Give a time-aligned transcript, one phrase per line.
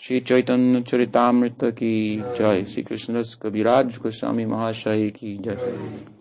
[0.00, 5.56] श्री चैतन्य चरितामृत की जय श्री कृष्ण कविराज गोस्वामी महाशय की जय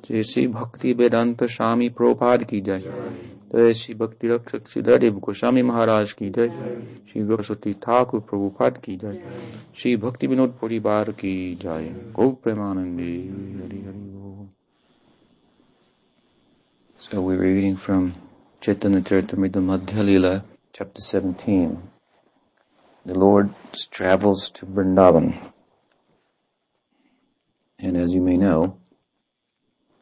[0.05, 2.83] जय श्री भक्ति वेदांत स्वामी प्रोपाद की जय
[3.55, 6.49] जय श्री भक्ति रक्षक सिद्धदेव गोस्वामी महाराज की जय
[7.11, 9.21] श्री सरस्वती ठाकुर प्रभुपाद की जय
[9.77, 13.17] श्री भक्ति विनोद परिवार की जय गौ Premanandi
[13.61, 14.01] Hari Hari
[17.01, 18.13] So we're reading from
[18.61, 21.92] Chaitanya Charitamrita Madhya Lila, chapter 17.
[23.05, 23.53] The Lord
[23.91, 25.51] travels to Vrindavan.
[27.77, 28.77] And as you may know,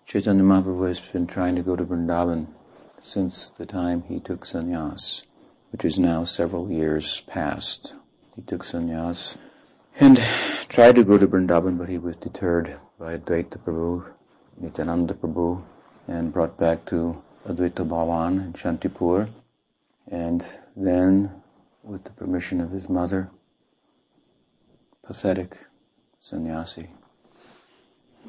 [0.05, 2.47] Chaitanya Mahaprabhu has been trying to go to Vrindavan
[3.01, 5.23] since the time he took sannyas,
[5.71, 7.95] which is now several years past.
[8.35, 9.37] He took sannyas
[9.99, 10.17] and
[10.69, 14.05] tried to go to Vrindavan, but he was deterred by Advaita Prabhu,
[14.59, 15.63] Nityananda Prabhu,
[16.07, 19.29] and brought back to Advaita Bhavan in Shantipur.
[20.07, 21.40] And then
[21.83, 23.29] with the permission of his mother,
[25.03, 25.57] pathetic
[26.19, 26.89] sannyasi.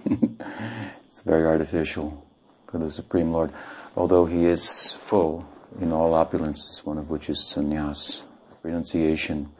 [0.06, 2.26] it's very artificial
[2.70, 3.52] for the Supreme Lord,
[3.96, 5.46] although he is full
[5.80, 8.24] in all opulences, one of which is sannyas,
[8.62, 9.50] renunciation,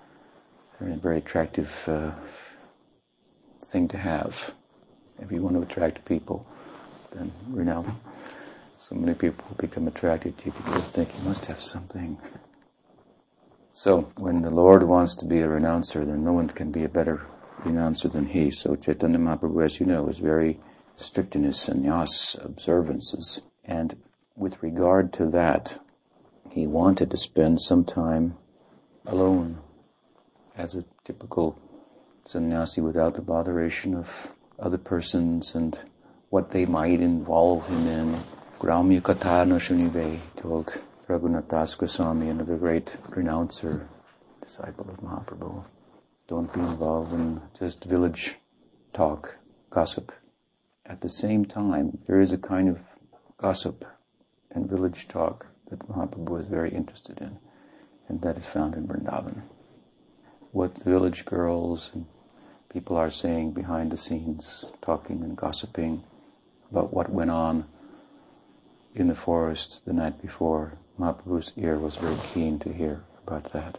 [0.80, 2.10] a very attractive uh,
[3.66, 4.54] thing to have.
[5.20, 6.46] If you want to attract people,
[7.12, 7.32] then
[7.64, 7.84] know,
[8.78, 12.18] so many people become attracted to you because they think you must have something.
[13.72, 16.88] So when the Lord wants to be a renouncer, then no one can be a
[16.88, 17.26] better
[17.64, 18.50] renouncer than he.
[18.50, 20.60] So Chaitanya Mahaprabhu, as you know, is very
[20.96, 23.40] strict in his sannyas observances.
[23.64, 23.96] And
[24.36, 25.78] with regard to that,
[26.50, 28.36] he wanted to spend some time
[29.06, 29.58] alone
[30.56, 31.58] as a typical
[32.26, 35.78] sannyasi without the botheration of other persons and
[36.28, 38.22] what they might involve him in.
[38.60, 40.82] Gramya Katana Shunive told
[41.12, 43.86] Raghunath Goswami, another great renouncer,
[44.41, 45.62] disciple of Mahaprabhu.
[46.27, 48.38] Don't be involved in just village
[48.94, 49.36] talk,
[49.68, 50.10] gossip.
[50.86, 52.78] At the same time, there is a kind of
[53.36, 53.84] gossip
[54.52, 57.36] and village talk that Mahaprabhu is very interested in,
[58.08, 59.42] and that is found in Vrindavan.
[60.52, 62.06] What the village girls and
[62.70, 66.05] people are saying behind the scenes, talking and gossiping
[66.70, 67.67] about what went on
[68.94, 73.79] in the forest the night before, Mahaprabhu's ear was very keen to hear about that.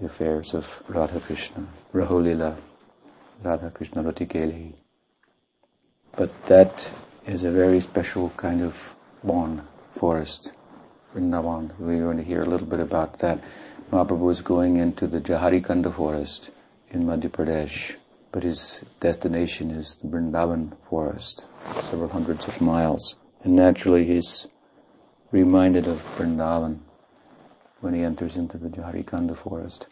[0.00, 2.56] The affairs of Radha Krishna, Rahulila,
[3.42, 4.74] Radha Krishna Ratikeli.
[6.16, 6.90] But that
[7.26, 9.66] is a very special kind of lawn
[9.96, 10.52] forest,
[11.14, 11.72] Vrindavan.
[11.78, 13.42] We're going to hear a little bit about that.
[13.92, 16.50] Mahaprabhu is going into the Jharikanda forest
[16.90, 17.96] in Madhya Pradesh,
[18.32, 21.46] but his destination is the Vrindavan forest,
[21.82, 23.16] several hundreds of miles.
[23.44, 24.48] And naturally he's
[25.32, 26.78] reminded of Vrindavan
[27.80, 29.86] when he enters into the Jharikanda forest.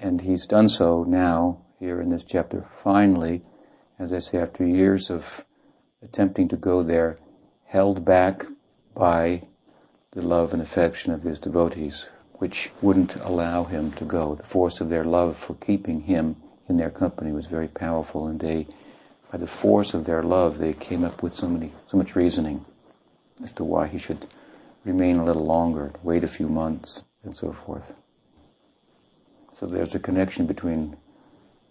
[0.00, 3.42] And he's done so now, here in this chapter, finally,
[3.98, 5.44] as I say, after years of
[6.02, 7.18] attempting to go there,
[7.66, 8.46] held back
[8.94, 9.42] by
[10.12, 14.34] the love and affection of his devotees, which wouldn't allow him to go.
[14.34, 16.36] The force of their love for keeping him
[16.68, 18.66] in their company was very powerful, and they,
[19.30, 22.64] by the force of their love, they came up with so many, so much reasoning
[23.42, 24.26] as to why he should
[24.84, 27.92] remain a little longer, wait a few months, and so forth.
[29.54, 30.96] So there's a connection between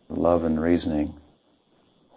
[0.10, 1.16] love and reasoning.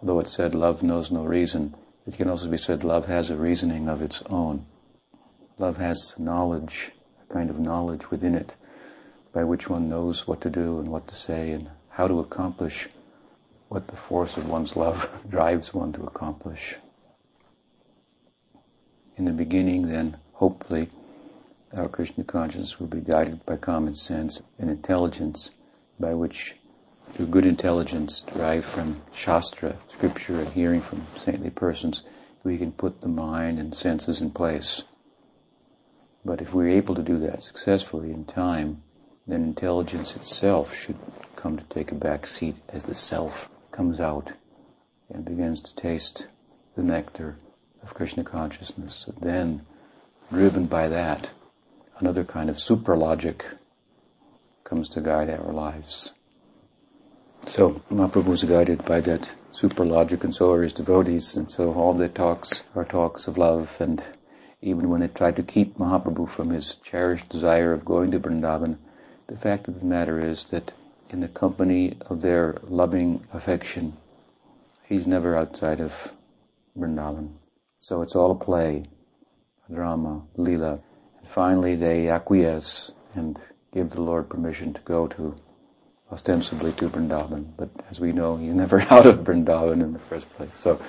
[0.01, 3.35] Although it's said love knows no reason, it can also be said love has a
[3.35, 4.65] reasoning of its own.
[5.57, 8.55] Love has knowledge, a kind of knowledge within it,
[9.31, 12.89] by which one knows what to do and what to say and how to accomplish
[13.69, 16.75] what the force of one's love drives one to accomplish.
[19.15, 20.89] In the beginning, then, hopefully,
[21.75, 25.51] our Krishna consciousness will be guided by common sense and intelligence,
[25.99, 26.55] by which,
[27.11, 32.03] through good intelligence derived from Shastra, scripture, and hearing from saintly persons,
[32.43, 34.83] we can put the mind and senses in place.
[36.25, 38.83] But if we're able to do that successfully in time,
[39.27, 40.97] then intelligence itself should
[41.35, 44.31] come to take a back seat as the self comes out
[45.09, 46.27] and begins to taste
[46.75, 47.37] the nectar
[47.81, 49.09] of Krishna consciousness.
[49.21, 49.65] Then
[50.33, 51.29] driven by that,
[51.99, 53.45] another kind of super logic
[54.63, 56.13] comes to guide our lives.
[57.45, 61.73] So Mahaprabhu was guided by that super logic and so are his devotees and so
[61.73, 64.03] all the talks are talks of love and
[64.61, 68.77] even when they tried to keep Mahaprabhu from his cherished desire of going to Vrindavan,
[69.27, 70.71] the fact of the matter is that
[71.09, 73.97] in the company of their loving affection,
[74.87, 76.13] he's never outside of
[76.77, 77.33] Vrindavan.
[77.79, 78.85] So it's all a play
[79.71, 80.79] drama, lila.
[81.19, 83.39] And finally they acquiesce and
[83.73, 85.35] give the Lord permission to go to
[86.13, 90.29] ostensibly to Vrindavan, but as we know, he's never out of Vrindavan in the first
[90.35, 90.55] place.
[90.55, 90.79] So,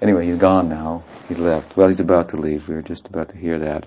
[0.00, 1.04] anyway, he's gone now.
[1.28, 1.76] He's left.
[1.76, 2.66] Well, he's about to leave.
[2.66, 3.86] We were just about to hear that.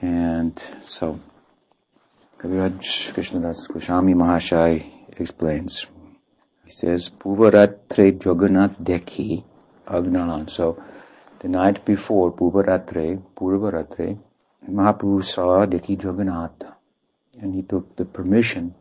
[0.00, 1.20] And so,
[2.38, 5.86] Kaviraj Krishnadas Goswami Mahashai explains.
[6.64, 9.44] He says, Puvaratre Jagannath Dekhi
[9.86, 10.50] Agnalan.
[10.50, 10.82] So,
[11.44, 14.18] the night before Puvaratre, Purvaratre,
[14.66, 16.72] Mahaprabhu saw Dekhi Jagannath
[17.38, 18.74] and he took the permission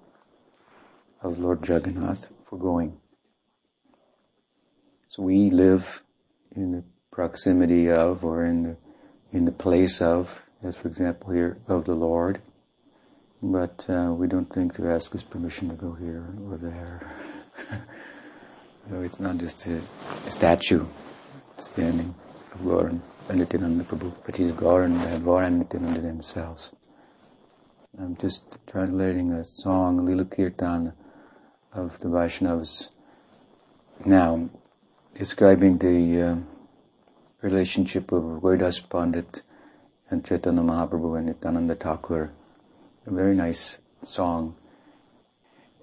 [1.21, 2.95] of Lord Jagannath for going.
[5.09, 6.03] So we live
[6.55, 8.77] in the proximity of or in the,
[9.33, 12.41] in the place of, as for example here, of the Lord.
[13.41, 17.11] But uh, we don't think to ask his permission to go here or there.
[18.89, 19.81] no, it's not just a
[20.31, 20.85] statue
[21.57, 22.15] standing
[22.53, 23.01] of Gaur and
[23.39, 26.71] Nityananda Prabhu, but he's Gaur and Gaur and Nityananda themselves.
[27.99, 30.93] I'm just translating a song, Lila Kirtan,
[31.73, 32.89] of the Vaishnavas
[34.05, 34.49] now,
[35.17, 36.35] describing the uh,
[37.41, 39.41] relationship of Gauridas Pandit
[40.09, 42.31] and Chaitanya Mahaprabhu and Nityananda Thakur.
[43.05, 44.55] A very nice song.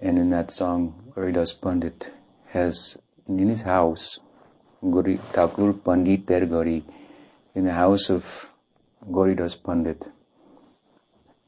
[0.01, 2.13] And in that song, Gauridas Pandit
[2.49, 4.19] has in his house,
[4.83, 6.85] Gauri Thakur Pandit Gauri,
[7.55, 8.49] in the house of
[9.11, 10.03] Gauridas Pandit,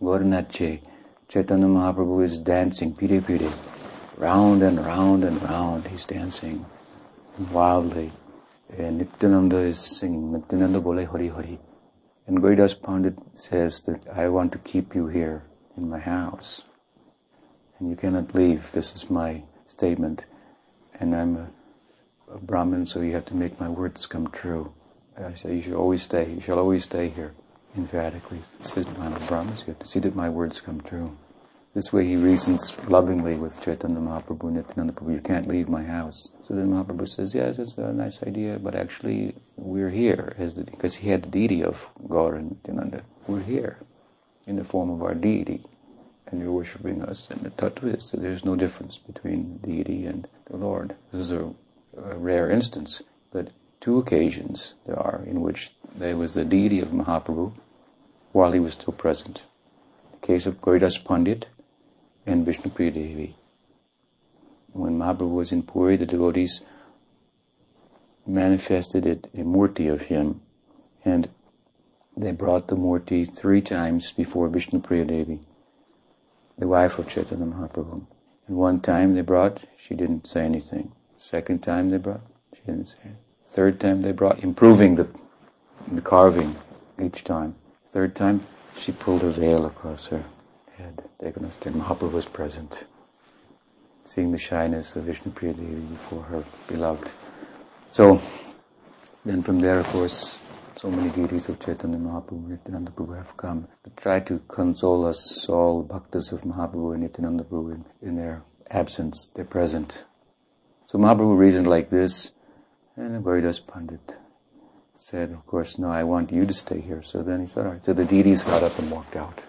[0.01, 0.81] Gauranache,
[1.29, 3.51] Chaitanya Mahaprabhu is dancing, pire pire,
[4.19, 6.67] round and round and round, he's dancing
[7.51, 8.13] wildly.
[8.77, 11.59] And Nityananda is singing, Nityananda Bole Hari Hari.
[12.27, 15.45] And Gauridas Pandit says that I want to keep you here
[15.77, 16.65] in my house.
[17.79, 18.71] And you cannot leave.
[18.73, 20.25] This is my statement.
[21.01, 21.49] And I'm
[22.35, 24.73] a, Brahmin, so you have to make my words come true.
[25.17, 26.33] I say you should always stay.
[26.33, 27.35] You shall always stay here
[27.77, 31.17] emphatically says, I'm a Brahmas, you have to see that my words come true.
[31.75, 36.29] This way he reasons lovingly with Chaitanya Mahaprabhu Nityananda Prabhu, you can't leave my house.
[36.47, 40.97] So then Mahaprabhu says, yes, it's a nice idea, but actually we're here, the, because
[40.97, 43.05] he had the deity of Gaur and Nityananda.
[43.27, 43.79] We're here
[44.47, 45.65] in the form of our deity,
[46.27, 50.29] and you're worshipping us, and the tattva is, so there's no difference between deity and
[50.51, 50.95] the Lord.
[51.11, 51.55] This is a,
[51.97, 53.03] a rare instance,
[53.33, 53.49] but
[53.81, 57.53] two occasions there are in which there was the deity of Mahaprabhu
[58.33, 59.43] while he was still present.
[60.13, 61.47] The case of Gauridas Pandit
[62.25, 63.37] and Vishnupriya Devi.
[64.73, 66.63] When Mahaprabhu was in Puri, the devotees
[68.27, 70.41] manifested it, a murti of him,
[71.05, 71.29] and
[72.17, 75.41] they brought the murti three times before Vishnupriya Devi,
[76.59, 78.07] the wife of Chaitanya Mahaprabhu.
[78.47, 80.93] And one time they brought, she didn't say anything.
[81.23, 82.21] Second time they brought,
[82.53, 83.19] she didn't say anything.
[83.47, 85.07] Third time they brought, improving the,
[85.93, 86.57] the carving
[87.01, 87.55] each time.
[87.91, 88.45] Third time,
[88.77, 90.25] she pulled her veil across her
[90.77, 91.05] head.
[91.23, 92.87] Devanasthi Mahaprabhu was present,
[94.05, 97.13] seeing the shyness of Vishnu Devi before her beloved.
[97.93, 98.21] So,
[99.25, 100.41] then from there, of course,
[100.75, 105.07] so many deities of Chaitanya Mahaprabhu and Nityananda Prabhu have come to try to console
[105.07, 108.43] us all bhaktas of Mahaprabhu and Nityananda Prabhu in, in their
[108.73, 110.03] absence, their present.
[110.93, 112.33] So Mahaprabhu reasoned like this,
[112.97, 114.15] and Gauridas Pandit
[114.95, 117.03] said, of course, no, I want you to stay here.
[117.03, 117.83] So then he said, all right.
[117.83, 119.41] So the deities got up and walked out.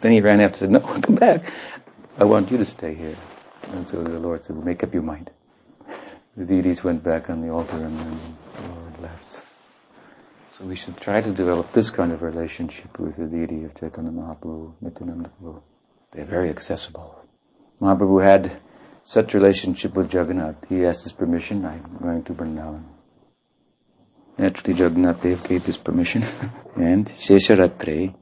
[0.00, 1.52] Then he ran after and said, no, come back.
[2.18, 3.14] I want you to stay here.
[3.68, 5.30] And so the Lord said, make up your mind.
[6.36, 8.18] The deities went back on the altar and then
[8.56, 9.44] the Lord left.
[10.50, 14.10] So we should try to develop this kind of relationship with the deity of Chaitanya
[14.10, 15.62] Mahaprabhu, Nityananda Prabhu.
[16.10, 17.22] They're very accessible.
[17.80, 18.60] Mahaprabhu had
[19.04, 20.56] such relationship with Jagannath.
[20.68, 22.84] He asked his permission, I'm going to Vrindavan.
[24.38, 26.24] Naturally, Jagannath Dev gave his permission.
[26.76, 28.14] and Shesharatre,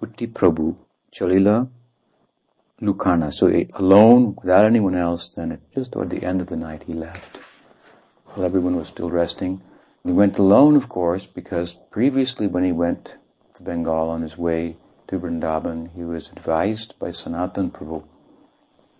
[0.00, 0.76] Utti Prabhu,
[1.12, 1.68] Chalila,
[2.80, 3.32] Lukana.
[3.32, 6.94] So eh, alone, without anyone else, then just toward the end of the night he
[6.94, 7.38] left.
[8.26, 9.62] While everyone was still resting.
[10.04, 13.16] He went alone, of course, because previously when he went
[13.54, 14.76] to Bengal on his way
[15.08, 18.04] to Vrindavan, he was advised by Sanatan Prabhu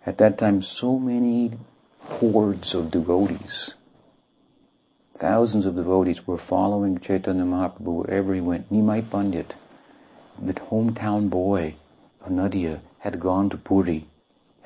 [0.05, 1.53] at that time, so many
[2.01, 3.75] hordes of devotees,
[5.17, 8.71] thousands of devotees were following Chaitanya Mahaprabhu wherever he went.
[8.73, 9.55] Nimai Pandit,
[10.71, 11.75] hometown boy
[12.25, 14.07] of Nadia, had gone to Puri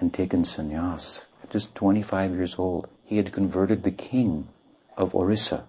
[0.00, 1.24] and taken sannyas.
[1.42, 4.48] At just 25 years old, he had converted the king
[4.96, 5.64] of Orissa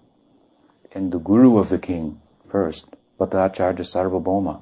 [0.94, 2.86] and the guru of the king first,
[3.20, 4.62] Bhattacharya Sarvabhauma.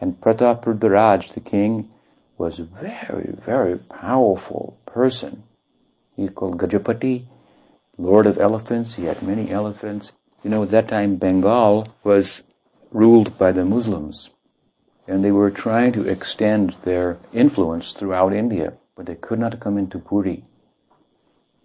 [0.00, 1.90] And Pratap Rudraj, the king,
[2.36, 5.44] was a very, very powerful person.
[6.16, 7.26] He's called Gajapati,
[7.98, 8.96] Lord of Elephants.
[8.96, 10.12] He had many elephants.
[10.42, 12.44] You know, at that time Bengal was
[12.90, 14.30] ruled by the Muslims.
[15.06, 18.74] And they were trying to extend their influence throughout India.
[18.96, 20.44] but they could not come into Puri.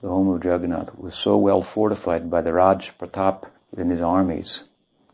[0.02, 3.44] The home of Jagannath was so well fortified by the Raj Pratap
[3.78, 4.64] in his armies.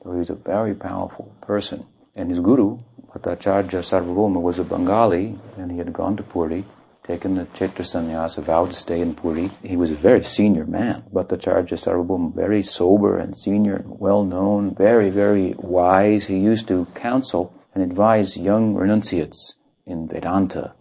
[0.04, 1.86] So he was a very powerful person.
[2.16, 2.80] And his guru,
[3.16, 6.66] Bhattacharya Sarvabhauma, was a Bengali, and he had gone to Puri,
[7.08, 9.52] taken the Kshetra sannyasa, vowed to stay in Puri.
[9.64, 11.04] He was a very senior man.
[11.14, 16.28] Bhattacharya Sarvabhauma, very sober and senior, well known, very, very wise.
[16.28, 19.56] He used to counsel and advise young renunciates
[19.86, 20.74] in Vedanta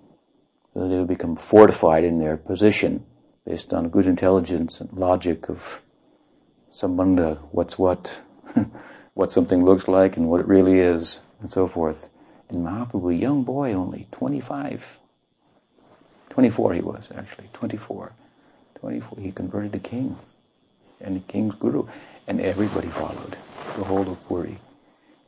[0.73, 3.07] so that they would become fortified in their position
[3.47, 5.83] based on good intelligence and logic of
[6.73, 8.23] sambandha, what's what,
[9.15, 12.11] what something looks like and what it really is, and so forth.
[12.55, 14.99] Mahaprabhu, a young boy only, 25,
[16.31, 18.13] 24 he was actually, 24,
[18.81, 20.17] 24, he converted to king,
[21.01, 21.87] and the king's guru,
[22.27, 23.37] and everybody followed,
[23.77, 24.59] the whole of Puri.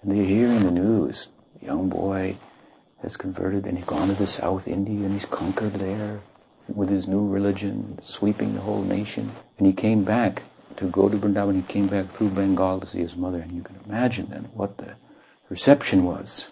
[0.02, 1.28] And they're hearing the news,
[1.60, 2.36] young boy
[3.02, 6.20] has converted and he's gone to the South India and he's conquered there
[6.68, 9.32] with his new religion, sweeping the whole nation.
[9.58, 10.42] And he came back
[10.76, 11.56] to go to Vrindavan.
[11.56, 13.38] He came back through Bengal to see his mother.
[13.38, 14.94] And you can imagine then what the
[15.48, 16.48] reception was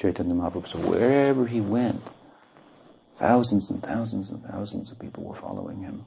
[0.00, 0.68] Chaitanya Mahaprabhu.
[0.68, 2.02] So wherever he went,
[3.16, 6.06] thousands and thousands and thousands of people were following him.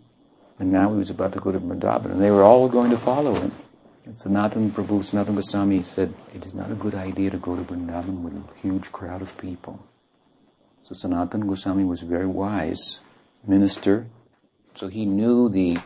[0.58, 2.98] And now he was about to go to Vrindavan, and they were all going to
[2.98, 3.52] follow him.
[4.06, 7.62] And Sanatan Prabhu, Sanatan Goswami said, it is not a good idea to go to
[7.62, 9.86] Vrindavan with a huge crowd of people.
[10.84, 13.00] So Sanatan Goswami was a very wise
[13.46, 14.08] minister,
[14.76, 15.78] so he knew the,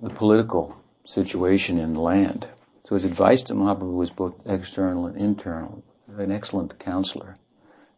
[0.00, 2.48] the political situation in the land.
[2.84, 7.38] So his advice to Mahaprabhu was both external and internal, an excellent counselor.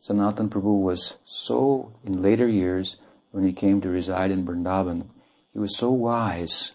[0.05, 2.97] Sanatan Prabhu was so, in later years,
[3.31, 5.07] when he came to reside in Vrindavan,
[5.55, 6.73] he was so wise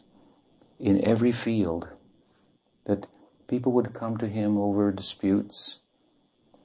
[0.80, 1.90] in every field
[2.86, 3.06] that
[3.48, 5.82] people would come to him over disputes,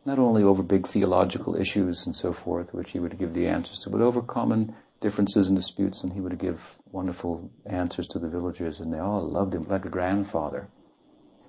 [0.06, 3.78] not only over big theological issues and so forth, which he would give the answers
[3.80, 8.30] to, but over common differences and disputes, and he would give wonderful answers to the
[8.30, 10.68] villagers, and they all loved him like a grandfather.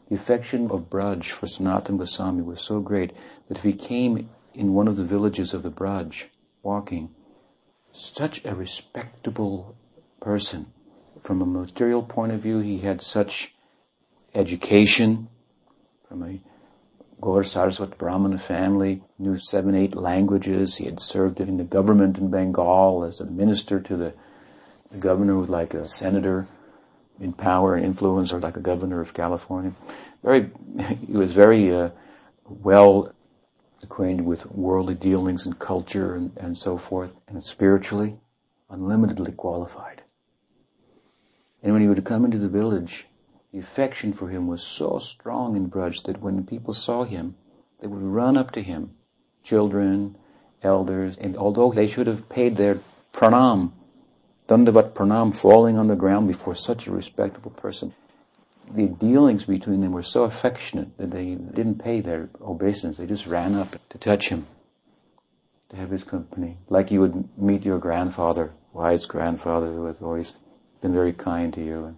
[0.10, 3.14] The affection of Braj for Sanatan Goswami was so great
[3.48, 6.26] that if he came in one of the villages of the Braj,
[6.64, 7.14] walking,
[7.92, 9.76] such a respectable
[10.22, 10.68] person.
[11.22, 13.56] From a material point of view, he had such
[14.34, 15.30] education
[16.08, 16.42] from a
[17.22, 20.78] Gaur Saraswat Brahmana family, knew seven, eight languages.
[20.78, 24.14] He had served in the government in Bengal as a minister to the,
[24.92, 26.48] the governor, was like a senator
[27.20, 29.74] in power and influence, or like a governor of California.
[30.24, 30.52] Very,
[31.08, 31.90] he was very uh,
[32.46, 33.15] well
[33.86, 38.18] acquainted with worldly dealings and culture and, and so forth, and spiritually,
[38.70, 40.02] unlimitedly qualified.
[41.62, 43.08] And when he would come into the village,
[43.54, 47.36] the affection for him was so strong in Braj that when people saw him,
[47.80, 48.92] they would run up to him,
[49.44, 50.18] children,
[50.62, 52.80] elders, and although they should have paid their
[53.14, 53.72] pranam,
[54.50, 57.94] dandavat pranam, falling on the ground before such a respectable person,
[58.74, 62.98] the dealings between them were so affectionate that they didn't pay their obeisance.
[62.98, 64.48] They just ran up to touch him,
[65.70, 70.36] to have his company, like you would meet your grandfather, wise grandfather who has always
[70.82, 71.98] been very kind to you.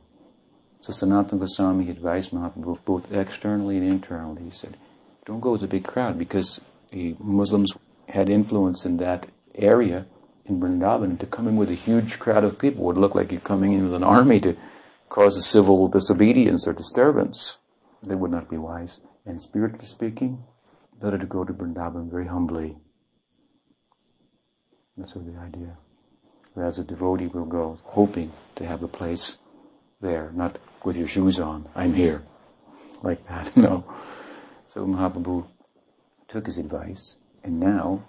[0.79, 4.43] So Sanatana Goswami advised Mahaprabhu both externally and internally.
[4.43, 4.77] He said,
[5.25, 7.73] don't go with a big crowd because the Muslims
[8.07, 10.05] had influence in that area
[10.45, 11.19] in Vrindavan.
[11.19, 13.83] To come in with a huge crowd of people would look like you're coming in
[13.83, 14.55] with an army to
[15.09, 17.57] cause a civil disobedience or disturbance.
[18.03, 18.99] They would not be wise.
[19.25, 20.43] And spiritually speaking,
[21.01, 22.77] better to go to Vrindavan very humbly.
[24.95, 25.77] That's sort of the idea.
[26.53, 29.37] Whereas a devotee will go hoping to have a place
[30.01, 31.67] there, not with your shoes on.
[31.75, 32.23] I'm here.
[33.03, 33.55] Like that.
[33.57, 33.83] no.
[34.73, 35.45] So Mahaprabhu
[36.27, 38.03] took his advice, and now,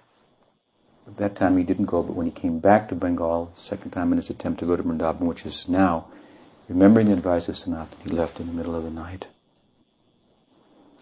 [1.07, 4.13] at that time he didn't go, but when he came back to Bengal, second time
[4.13, 6.09] in his attempt to go to Vrindavan, which is now,
[6.69, 9.27] remembering the advice of Sanatana, he left in the middle of the night.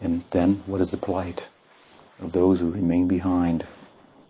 [0.00, 1.48] And then, what is the plight
[2.20, 3.66] of those who remain behind?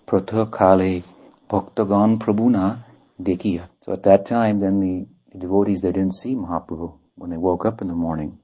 [0.06, 1.02] Prato kale
[1.50, 2.84] bhaktagan prabhuna
[3.20, 3.68] dekiya.
[3.84, 7.66] So at that time, then the the devotees, they didn't see Mahaprabhu when they woke
[7.66, 8.38] up in the morning.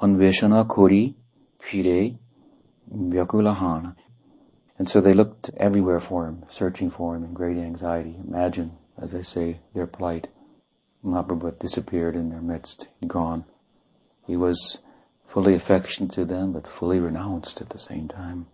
[0.00, 1.16] Anveshana kori
[1.60, 2.18] phire
[2.94, 3.96] vyakulahana.
[4.78, 8.16] And so they looked everywhere for him, searching for him in great anxiety.
[8.24, 10.28] Imagine, as I say, their plight.
[11.04, 13.44] Mahaprabhu had disappeared in their midst, gone.
[14.26, 14.78] He was
[15.26, 18.46] fully affectionate to them, but fully renounced at the same time.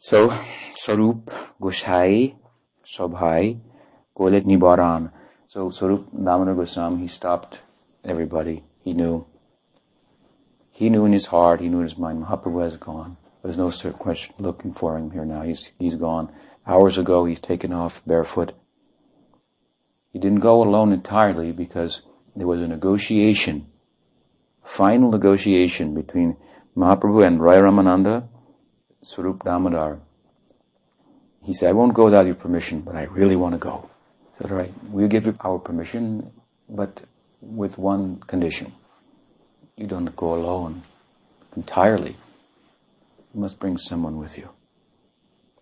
[0.00, 0.30] So,
[0.74, 1.24] Sarup
[1.60, 2.34] Gosai
[2.88, 3.60] Sabhai
[4.16, 5.12] Golet Nibaran.
[5.48, 7.60] So Swarup Damodar Goswami, he stopped
[8.04, 8.64] everybody.
[8.82, 9.26] He knew.
[10.70, 13.16] He knew in his heart, he knew in his mind, Mahaprabhu has gone.
[13.42, 15.42] There's no question looking for him here now.
[15.42, 16.32] He's, he's gone.
[16.66, 18.52] Hours ago, he's taken off barefoot
[20.18, 22.02] He didn't go alone entirely because
[22.34, 23.68] there was a negotiation,
[24.64, 26.36] final negotiation between
[26.76, 28.26] Mahaprabhu and Rai Ramananda,
[29.04, 30.00] Swarup Damodar.
[31.44, 33.88] He said, I won't go without your permission, but I really want to go.
[34.34, 36.32] I said, all right, we'll give you our permission,
[36.68, 37.00] but
[37.40, 38.72] with one condition.
[39.76, 40.82] You don't go alone
[41.54, 42.16] entirely.
[43.32, 44.48] You must bring someone with you.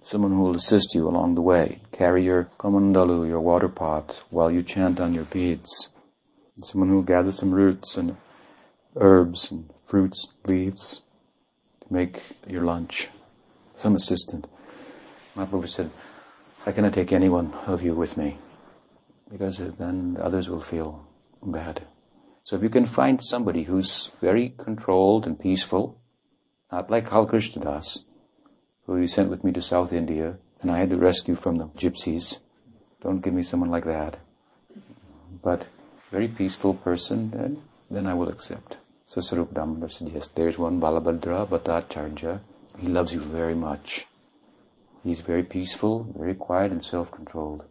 [0.06, 1.80] Someone who will assist you along the way.
[1.90, 5.88] Carry your kamandalu, your water pot, while you chant on your beads.
[6.62, 8.16] Someone who will gather some roots and
[8.94, 11.02] herbs and fruits, leaves
[11.80, 13.08] to make your lunch.
[13.74, 14.46] Some assistant.
[15.36, 15.90] Mahaprabhu said,
[16.64, 18.38] I cannot take any one of you with me
[19.28, 21.04] because then others will feel
[21.42, 21.82] bad.
[22.44, 26.00] So if you can find somebody who's very controlled and peaceful,
[26.70, 28.04] not like Hal Das,
[28.86, 31.66] who you sent with me to South India, and I had to rescue from the
[31.68, 32.38] gypsies.
[33.02, 34.18] Don't give me someone like that.
[35.42, 35.66] But
[36.10, 38.76] very peaceful person, then, then I will accept.
[39.06, 42.40] So Swarup Damodar said, yes, there's one Balabhadra Bhattacharya.
[42.78, 44.06] He loves you very much.
[45.04, 47.64] He's very peaceful, very quiet and self-controlled.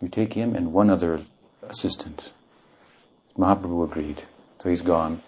[0.00, 1.22] You take him and one other
[1.68, 2.32] assistant.
[3.36, 4.22] Mahaprabhu agreed.
[4.62, 5.22] So he's gone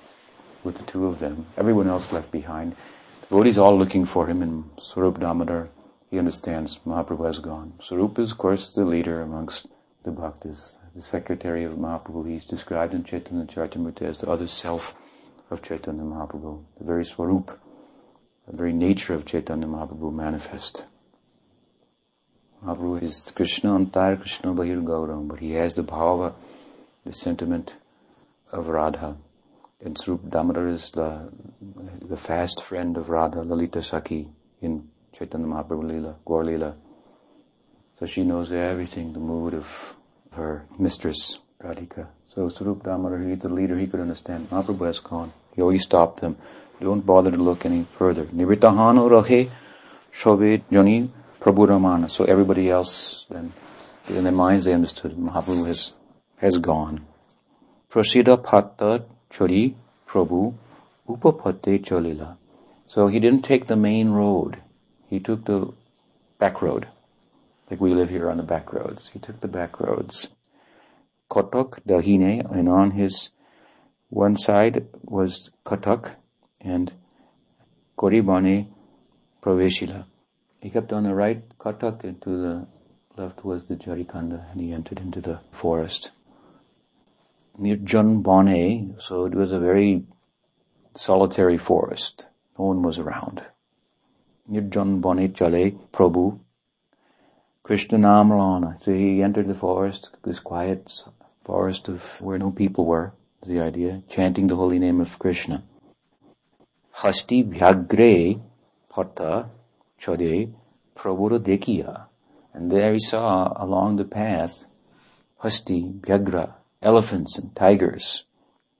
[0.62, 1.46] with the two of them.
[1.56, 2.76] Everyone else left behind.
[3.32, 5.70] Devotees all looking for him in Swarup Damodar.
[6.10, 7.72] He understands Mahaprabhu has gone.
[7.80, 9.68] Swarup is, of course, the leader amongst
[10.04, 12.28] the bhaktas, the secretary of Mahaprabhu.
[12.28, 14.94] He's described in Chaitanya Charitamrita as the other self
[15.50, 17.58] of Chaitanya Mahaprabhu, the very Swarup,
[18.46, 20.84] the very nature of Chaitanya Mahaprabhu manifest.
[22.62, 26.34] Mahaprabhu is Krishna Antar Krishna Bahir Gauram, but he has the bhava,
[27.06, 27.72] the sentiment
[28.52, 29.16] of Radha.
[29.84, 31.28] And Swarup Damodar is the,
[32.08, 34.28] the fast friend of Radha, Lalita Sakhi,
[34.60, 36.76] in Chaitanya Mahaprabhu Lila, Gaur Lila.
[37.98, 39.96] So she knows everything, the mood of
[40.32, 42.06] her mistress, Radhika.
[42.32, 44.50] So Swarup Damodar, he's the leader, he could understand.
[44.50, 45.32] Mahaprabhu has gone.
[45.56, 46.36] He always stopped them.
[46.80, 48.24] Don't bother to look any further.
[48.26, 49.50] Nivritahano rahe
[50.12, 52.08] shobe jani Prabhu Ramana.
[52.08, 53.52] So everybody else, then,
[54.08, 55.92] in their minds, they understood Mahaprabhu has,
[56.36, 57.04] has gone.
[57.90, 59.74] Prasida Patta Chari
[60.06, 60.54] Prabhu
[61.08, 62.36] Upapate Cholila.
[62.86, 64.62] So he didn't take the main road.
[65.08, 65.72] He took the
[66.38, 66.88] back road.
[67.70, 69.08] Like we live here on the back roads.
[69.08, 70.28] He took the back roads.
[71.30, 73.30] Kotak Dahine, and on his
[74.10, 76.16] one side was Katak
[76.60, 76.92] and
[77.96, 78.68] Koribane
[79.42, 80.04] Praveshila.
[80.60, 82.66] He kept on the right, Katak, and to the
[83.16, 86.10] left was the Jharikanda, and he entered into the forest
[87.58, 90.04] near John Bonnet, so it was a very
[90.94, 92.26] solitary forest.
[92.58, 93.42] No one was around.
[94.46, 96.38] Near John Bonnet Chale, Prabhu,
[97.62, 98.82] Krishna Namrana.
[98.82, 101.02] So he entered the forest, this quiet
[101.44, 103.12] forest of where no people were,
[103.46, 105.62] the idea, chanting the holy name of Krishna.
[106.92, 108.40] Hasti Vyagre
[108.88, 109.48] Pata
[110.00, 110.52] Chade
[110.96, 112.06] Prabhura Dekiya.
[112.52, 114.66] And there he saw along the path
[115.42, 118.24] Hasti Vyagra, elephants and tigers.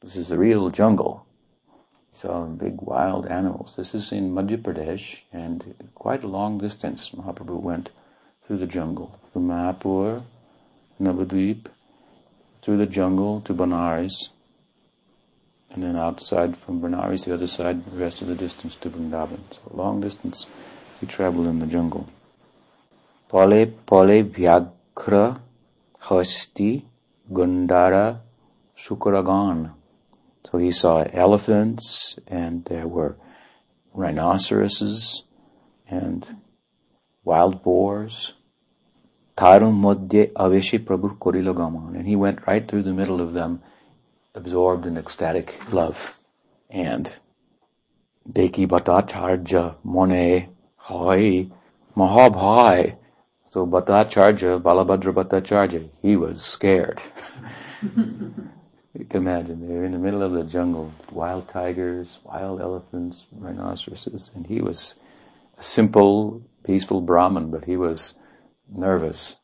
[0.02, 1.24] This is the real jungle.
[2.12, 3.74] So big wild animals.
[3.76, 7.90] This is in Madhya Pradesh and quite a long distance Mahaprabhu went
[8.46, 9.18] through the jungle.
[9.32, 10.24] From Mayapur,
[11.00, 11.66] Navadvip,
[12.60, 14.28] through the jungle to Benares,
[15.70, 19.40] and then outside from Benares, the other side, the rest of the distance to Vrindavan.
[19.52, 20.46] So long distance
[21.00, 22.08] he traveled in the jungle.
[23.30, 25.40] Pale Pale Vyagra
[26.02, 26.84] Hasti
[27.30, 28.20] Gundara
[28.76, 29.72] Sukuragan.
[30.50, 33.16] So he saw elephants and there were
[33.94, 35.22] rhinoceroses
[35.86, 36.36] and
[37.24, 38.34] wild boars.
[39.36, 41.96] Tarum Modye Aveshi Prabhu Korilogaman.
[41.96, 43.62] And he went right through the middle of them,
[44.34, 46.18] absorbed in ecstatic love.
[46.70, 47.12] And
[48.30, 51.48] Deki Bhattacharya Mone Hai
[51.96, 52.96] Mahabhai
[53.52, 57.02] so Bhattacharya, Balabhadra Bhattacharya, he was scared.
[57.82, 64.30] you can imagine, they're in the middle of the jungle, wild tigers, wild elephants, rhinoceroses,
[64.34, 64.94] and he was
[65.58, 68.14] a simple, peaceful Brahmin, but he was
[68.74, 69.36] nervous,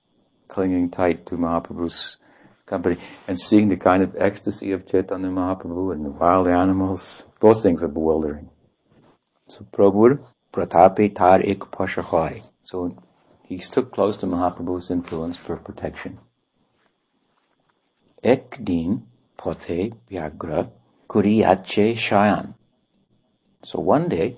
[0.49, 2.17] clinging tight to Mahaprabhu's
[2.65, 7.63] company, and seeing the kind of ecstasy of Chaitanya Mahaprabhu and the wild animals, both
[7.63, 8.49] things are bewildering.
[9.49, 10.19] So Prabhu,
[10.51, 12.43] Pratape Tar Ik Pashahai.
[12.65, 12.97] So
[13.49, 16.19] he took close to Mahaprabhu's influence for protection.
[18.23, 19.07] Ek din
[19.39, 20.71] pote vyagra
[21.09, 22.55] kuriyache shayan.
[23.65, 24.37] So one day,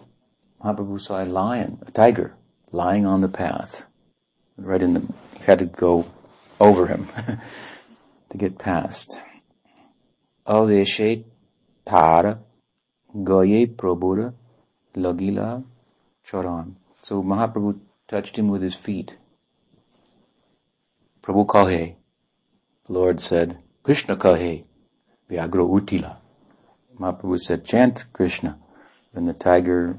[0.63, 2.37] Mahaprabhu saw a lion, a tiger,
[2.71, 3.87] lying on the path.
[4.57, 5.01] Right in the,
[5.37, 6.07] he had to go
[6.61, 7.09] over him.
[8.31, 9.21] to get past.
[10.47, 11.25] Aveshe
[11.85, 12.39] Tara
[13.25, 14.33] Goye Prabhura
[14.97, 15.65] Lagila
[16.25, 16.77] Charan.
[17.03, 19.17] So Mahaprabhu touched him with his feet.
[21.23, 21.95] Prabhu kahe.
[22.87, 24.65] The Lord said, Krishna kahe.
[25.31, 26.17] Vyagro Utila.
[26.99, 28.59] Mahaprabhu said, chant Krishna.
[29.15, 29.99] And the tiger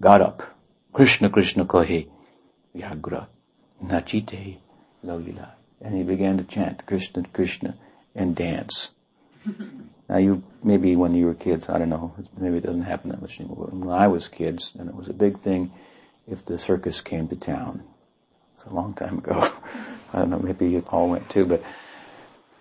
[0.00, 0.56] got up.
[0.94, 2.08] Krishna Krishna kahe.
[2.74, 3.26] Vyagra.
[3.84, 4.56] Nachite
[5.04, 5.50] Lagila.
[5.82, 7.76] And he began to chant Krishna Krishna
[8.14, 8.92] and dance.
[10.08, 13.20] now you, maybe when you were kids, I don't know, maybe it doesn't happen that
[13.20, 13.68] much anymore.
[13.72, 15.70] When I was kids, then it was a big thing
[16.32, 17.84] if the circus came to town.
[18.54, 19.52] It's a long time ago.
[20.12, 21.62] I don't know, maybe you all went too, but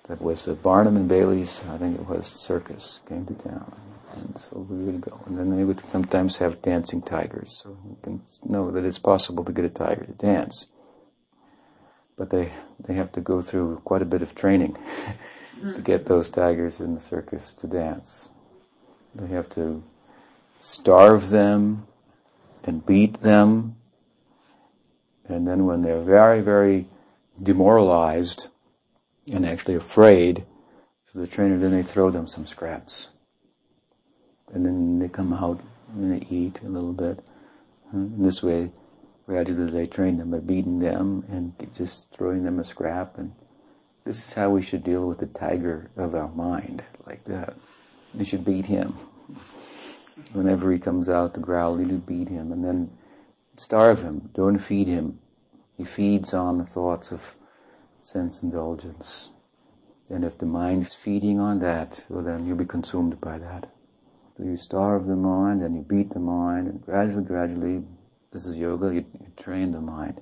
[0.07, 3.73] that was the Barnum and Bailey's, I think it was circus, came to town.
[4.13, 5.21] And so we would go.
[5.25, 7.61] And then they would sometimes have dancing tigers.
[7.63, 10.67] So you can know that it's possible to get a tiger to dance.
[12.17, 12.51] But they,
[12.85, 14.73] they have to go through quite a bit of training
[15.61, 15.83] to mm.
[15.83, 18.29] get those tigers in the circus to dance.
[19.15, 19.81] They have to
[20.59, 21.87] starve them
[22.63, 23.75] and beat them.
[25.27, 26.87] And then when they're very, very
[27.41, 28.49] demoralized
[29.31, 30.45] and actually afraid
[31.13, 33.09] of the trainer, then they throw them some scraps.
[34.53, 35.61] And then they come out
[35.93, 37.19] and they eat a little bit.
[37.93, 38.71] In this way,
[39.25, 43.17] gradually they train them by beating them and just throwing them a scrap.
[43.17, 43.33] And
[44.05, 47.55] this is how we should deal with the tiger of our mind, like that.
[48.13, 48.97] We should beat him.
[50.33, 52.89] Whenever he comes out to growl, you beat him and then
[53.57, 54.29] starve him.
[54.33, 55.19] Don't feed him.
[55.77, 57.35] He feeds on the thoughts of
[58.03, 59.29] sense indulgence.
[60.09, 63.71] And if the mind is feeding on that, well then you'll be consumed by that.
[64.37, 67.83] So you starve the mind and you beat the mind and gradually, gradually,
[68.31, 70.21] this is yoga, you, you train the mind.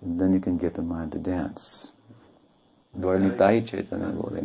[0.00, 1.92] And then you can get the mind to dance.
[2.98, 4.36] Dvarnitai Chaitanya bole,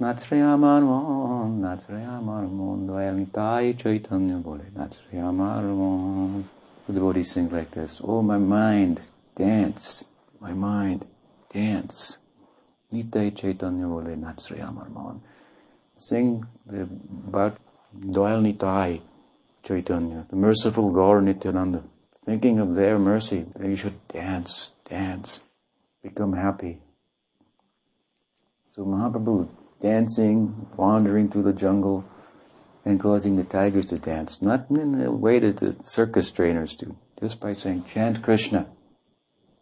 [0.00, 6.44] Natsre Natsre Natsre Natsre Amarmon, Dvarnitai Chaitanya bole, Natsre Amarmon.
[6.88, 9.00] The devotees sing like this, Oh my mind,
[9.36, 10.08] dance,
[10.40, 11.06] my mind,
[11.52, 12.18] dance.
[12.92, 15.20] Nitai Chaitanya Bole Natsri Amarman.
[15.96, 17.58] Sing the, about
[17.96, 19.00] Doyal Nitai
[19.62, 21.84] Chaitanya, the merciful Gaur Nityananda.
[22.26, 25.40] Thinking of their mercy, you should dance, dance,
[26.02, 26.80] become happy.
[28.70, 29.48] So Mahaprabhu
[29.84, 32.06] dancing, wandering through the jungle,
[32.86, 36.96] and causing the tigers to dance, not in the way that the circus trainers do,
[37.20, 38.66] just by saying, chant Krishna,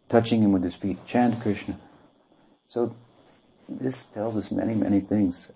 [0.09, 1.77] touching him with his feet, chant Krishna.
[2.69, 2.95] So
[3.69, 5.51] this tells us many, many things.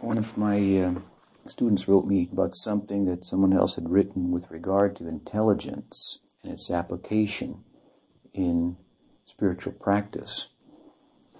[0.00, 1.04] One of my um,
[1.46, 6.52] students wrote me about something that someone else had written with regard to intelligence and
[6.52, 7.64] its application
[8.34, 8.76] in
[9.24, 10.48] spiritual practice.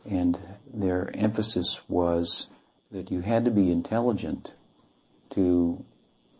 [0.08, 0.38] And
[0.72, 2.48] their emphasis was
[2.92, 4.52] that you had to be intelligent
[5.34, 5.84] to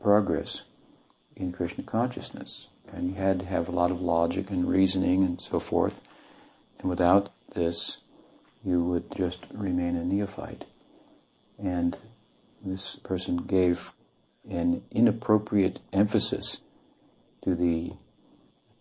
[0.01, 0.63] progress
[1.35, 2.69] in Krishna consciousness.
[2.93, 6.03] And you had to have a lot of logic and reasoning and so forth.
[6.79, 7.99] And without this,
[8.63, 10.67] you would just remain a neophyte.
[11.59, 11.97] And
[12.63, 13.93] this person gave
[14.49, 16.59] an inappropriate emphasis
[17.45, 17.93] to the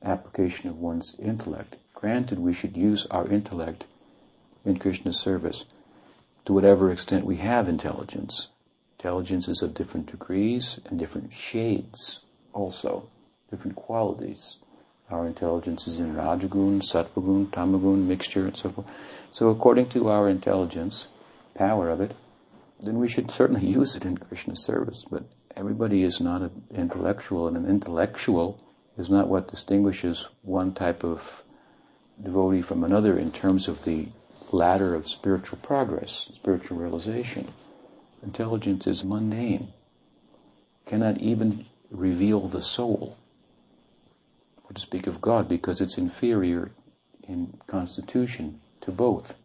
[0.04, 1.78] application of one's intellect.
[1.94, 3.86] Granted, we should use our intellect
[4.66, 5.66] in Krishna's service
[6.46, 8.48] to whatever extent we have intelligence.
[9.00, 12.22] Intelligence is of different degrees and different shades
[12.54, 13.10] also,
[13.50, 14.58] different qualities.
[15.10, 18.88] Our intelligence is in Rajagun, Sattvagun, Tamagun, mixture, and so forth.
[19.34, 21.08] So according to our intelligence,
[21.56, 22.16] power of it,
[22.82, 25.06] then we should certainly use it in Krishna's service.
[25.10, 25.26] But
[25.56, 28.60] everybody is not an intellectual, and an intellectual
[28.98, 31.44] is not what distinguishes one type of
[32.22, 34.10] devotee from another in terms of the
[34.54, 37.54] ladder of spiritual progress, spiritual realization.
[38.24, 39.74] Intelligence is mundane,
[40.86, 43.18] cannot even reveal the soul,
[44.64, 46.72] or to speak of God, because it's inferior
[47.28, 49.36] in constitution to both.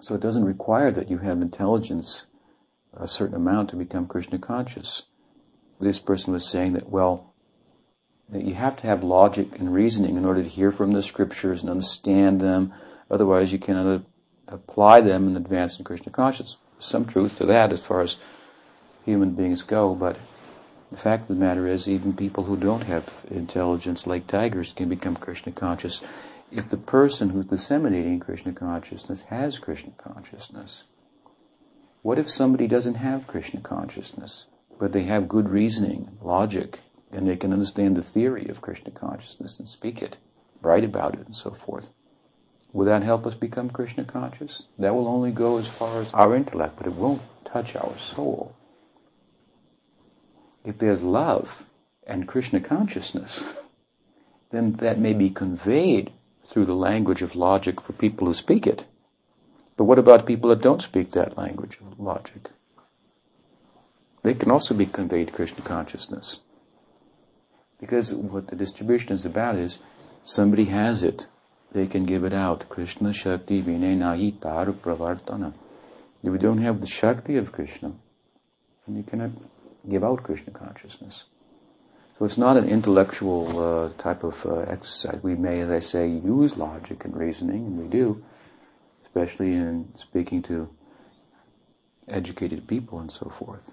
[0.00, 2.26] So it doesn't require that you have intelligence
[2.96, 5.04] a certain amount to become Krishna conscious.
[5.80, 7.34] This person was saying that, well,
[8.28, 11.60] that you have to have logic and reasoning in order to hear from the scriptures
[11.60, 12.72] and understand them.
[13.10, 14.02] Otherwise, you cannot
[14.48, 16.56] apply them and advance in Krishna consciousness.
[16.78, 18.16] Some truth to that as far as
[19.04, 20.16] human beings go, but
[20.90, 24.88] the fact of the matter is, even people who don't have intelligence, like tigers, can
[24.88, 26.02] become Krishna conscious
[26.50, 30.84] if the person who's disseminating Krishna consciousness has Krishna consciousness.
[32.02, 34.46] What if somebody doesn't have Krishna consciousness,
[34.78, 39.58] but they have good reasoning, logic, and they can understand the theory of Krishna consciousness
[39.58, 40.16] and speak it?
[40.64, 41.90] write about it and so forth.
[42.74, 44.64] Will that help us become Krishna conscious?
[44.80, 48.56] That will only go as far as our intellect, but it won't touch our soul.
[50.64, 51.66] If there's love
[52.04, 53.44] and Krishna consciousness,
[54.50, 56.10] then that may be conveyed
[56.48, 58.86] through the language of logic for people who speak it.
[59.76, 62.50] But what about people that don't speak that language of logic?
[64.24, 66.40] They can also be conveyed Krishna consciousness.
[67.78, 69.78] Because what the distribution is about is
[70.24, 71.26] somebody has it,
[71.74, 72.68] they can give it out.
[72.68, 75.52] Krishna Shakti Vine Nahi Taru Pravartana.
[76.22, 77.92] If you don't have the Shakti of Krishna,
[78.86, 79.32] then you cannot
[79.90, 81.24] give out Krishna consciousness.
[82.18, 85.18] So it's not an intellectual uh, type of uh, exercise.
[85.22, 88.24] We may, as I say, use logic and reasoning, and we do,
[89.04, 90.70] especially in speaking to
[92.06, 93.72] educated people and so forth.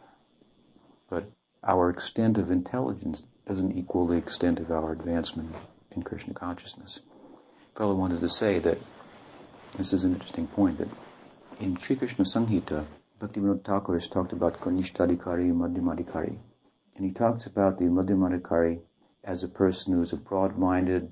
[1.07, 1.29] But
[1.63, 5.53] our extent of intelligence doesn't equal the extent of our advancement
[5.91, 7.01] in Krishna consciousness.
[7.75, 8.79] Fellow wanted to say that
[9.77, 10.89] this is an interesting point that
[11.59, 12.85] in Sri Krishna Samhita,
[13.19, 16.37] Bhaktivinoda Thakur has talked about Kanishtadikari, Madhyamadikari.
[16.95, 18.81] And he talks about the Madhyamadikari
[19.23, 21.11] as a person who is a broad-minded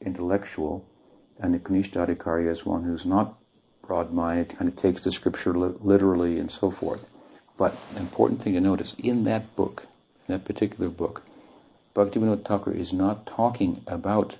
[0.00, 0.88] intellectual,
[1.40, 3.36] and the Kanishtadikari as one who's not
[3.84, 7.08] broad-minded, kind of takes the scripture li- literally and so forth.
[7.58, 9.86] But the important thing to notice, in that book,
[10.28, 11.22] in that particular book,
[11.96, 14.36] Bhaktivinoda Thakur is not talking about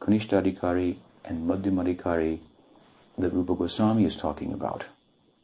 [0.00, 0.98] Kanishtadikari
[1.28, 2.40] and Madhyamadikari
[3.18, 4.84] that Rupa Goswami is talking about.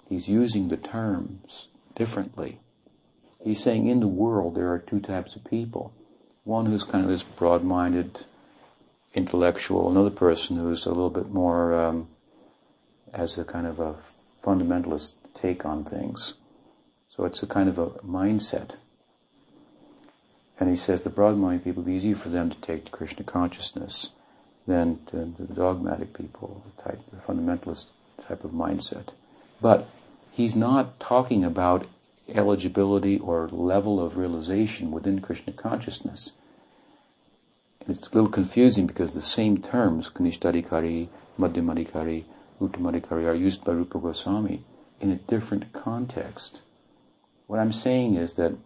[0.09, 2.61] He's using the terms differently.
[3.42, 5.92] He's saying in the world there are two types of people.
[6.44, 8.25] One who's kind of this broad-minded
[9.12, 12.09] intellectual, another person who's a little bit more um,
[13.12, 13.97] as a kind of a
[14.42, 16.35] fundamentalist take on things.
[17.09, 18.73] So it's a kind of a mindset.
[20.59, 24.11] And he says the broad-minded people, it's easier for them to take Krishna consciousness
[24.66, 27.87] than the dogmatic people, the type, the fundamentalist
[28.27, 29.09] type of mindset.
[29.61, 29.88] But
[30.31, 31.87] he's not talking about
[32.29, 36.33] eligibility or level of realization within Krishna consciousness.
[37.87, 42.24] It's a little confusing because the same terms, Kanishtadikari, Madhyamadikari,
[42.61, 44.64] Uttamadikari, are used by Rupa Goswami
[45.00, 46.62] in a different context.
[47.46, 48.57] What I'm saying is that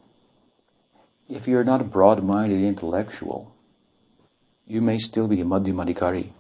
[1.29, 3.53] if you're not a broad-minded intellectual,
[4.69, 6.31] you may still be a Madhyamadikari.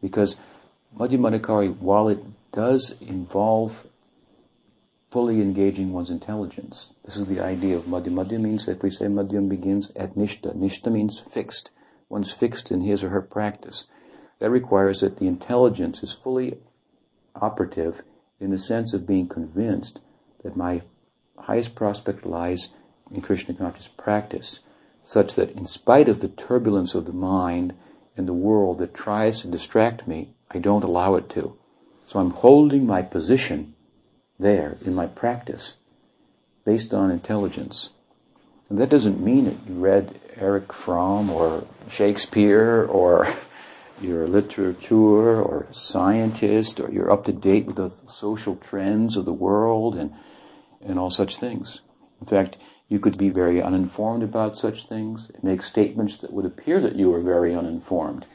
[0.00, 0.36] Because
[0.96, 2.20] Madhyamadikari, while it
[2.52, 3.86] does involve
[5.12, 6.94] fully engaging one's intelligence.
[7.04, 8.14] This is the idea of madhyam.
[8.14, 10.56] Madhyam means, if we say madhyam begins at nishta.
[10.56, 11.70] Nishta means fixed.
[12.08, 13.84] One's fixed in his or her practice.
[14.38, 16.58] That requires that the intelligence is fully
[17.36, 18.02] operative
[18.40, 20.00] in the sense of being convinced
[20.42, 20.80] that my
[21.38, 22.68] highest prospect lies
[23.10, 24.60] in Krishna conscious practice,
[25.04, 27.74] such that in spite of the turbulence of the mind
[28.16, 31.56] and the world that tries to distract me, I don't allow it to.
[32.06, 33.74] So I'm holding my position
[34.38, 35.76] there in my practice
[36.64, 37.90] based on intelligence.
[38.68, 43.26] And that doesn't mean that you read Erich Fromm or Shakespeare or
[44.00, 49.16] you're a literature or a scientist or you're up to date with the social trends
[49.16, 50.12] of the world and,
[50.80, 51.80] and all such things.
[52.22, 52.56] In fact,
[52.88, 57.12] you could be very uninformed about such things, make statements that would appear that you
[57.12, 58.26] are very uninformed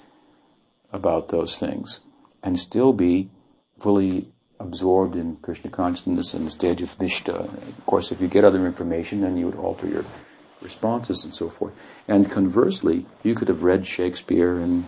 [0.92, 2.02] about those things,
[2.44, 3.32] and still be
[3.80, 7.46] fully absorbed in Krishna consciousness in the stage of nishta.
[7.46, 10.04] Of course, if you get other information, then you would alter your
[10.62, 11.74] responses and so forth.
[12.10, 14.86] And conversely, you could have read Shakespeare and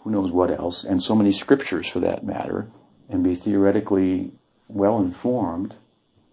[0.00, 2.70] who knows what else, and so many scriptures for that matter,
[3.10, 4.32] and be theoretically
[4.68, 5.74] well informed,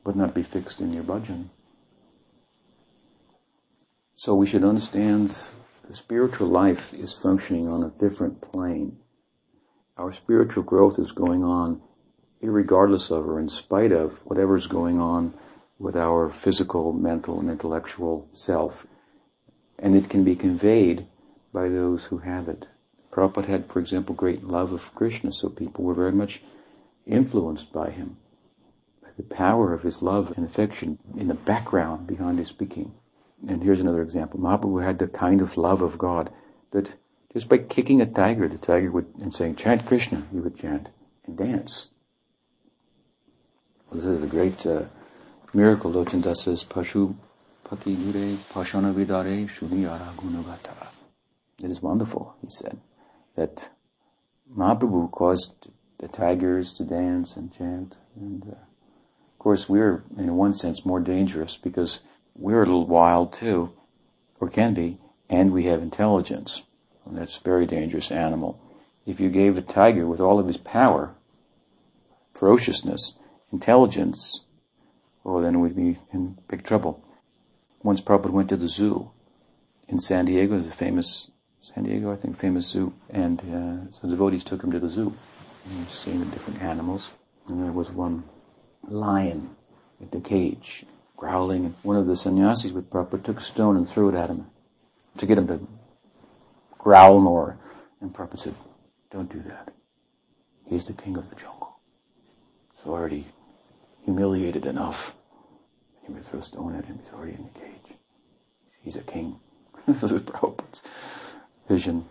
[0.05, 1.49] but not be fixed in your bhajan.
[4.15, 5.37] So we should understand
[5.87, 8.97] the spiritual life is functioning on a different plane.
[9.97, 11.81] Our spiritual growth is going on
[12.41, 15.33] regardless of or in spite of whatever's going on
[15.77, 18.87] with our physical, mental, and intellectual self.
[19.77, 21.07] And it can be conveyed
[21.53, 22.67] by those who have it.
[23.11, 26.41] Prabhupada had, for example, great love of Krishna, so people were very much
[27.05, 28.17] influenced by him,
[29.01, 32.93] by the power of his love and affection in the background behind his speaking.
[33.47, 34.39] And here's another example.
[34.39, 36.31] Mahaprabhu had the kind of love of God
[36.71, 36.93] that
[37.33, 40.89] just by kicking a tiger, the tiger would, and saying, chant Krishna, he would chant
[41.25, 41.89] and dance.
[43.91, 44.83] This is a great uh,
[45.53, 45.91] miracle.
[45.91, 47.15] Lochan says, Pashu
[47.65, 50.11] Paki Dure Pashana Vidare Shuniyara.
[51.63, 52.79] It is wonderful, he said,
[53.35, 53.69] that
[54.53, 57.95] Mahaprabhu caused the tigers to dance and chant.
[58.15, 61.99] And uh, of course, we're, in one sense, more dangerous because
[62.35, 63.73] we're a little wild too,
[64.39, 66.63] or can be, and we have intelligence.
[67.05, 68.59] And that's a very dangerous animal.
[69.05, 71.13] if you gave a tiger with all of his power,
[72.33, 73.13] ferociousness,
[73.51, 74.45] intelligence,
[75.23, 77.03] well, then we'd be in big trouble.
[77.83, 79.11] Once Prabhupada went to the zoo
[79.87, 81.29] in San Diego, the famous
[81.61, 85.15] San Diego, I think, famous zoo, and uh, so devotees took him to the zoo.
[85.65, 87.11] And seeing the different animals,
[87.47, 88.23] and there was one
[88.87, 89.55] lion
[89.99, 90.85] in the cage,
[91.17, 91.65] growling.
[91.65, 94.47] And one of the sannyasis with Prabhupada took a stone and threw it at him
[95.17, 95.67] to get him to
[96.77, 97.57] growl more.
[98.01, 98.55] And Prabhupada said,
[99.11, 99.73] don't do that.
[100.65, 101.79] He's the king of the jungle.
[102.83, 103.27] So already
[104.03, 105.15] humiliated enough.
[106.07, 107.97] You would throw a stone at him, he's already in the cage.
[108.81, 109.39] He's a king.
[109.87, 110.83] this is Prabhupada's
[111.67, 112.05] vision.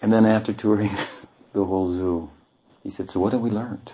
[0.00, 0.90] And then after touring
[1.52, 2.30] the whole zoo,
[2.82, 3.92] he said, so what have we learned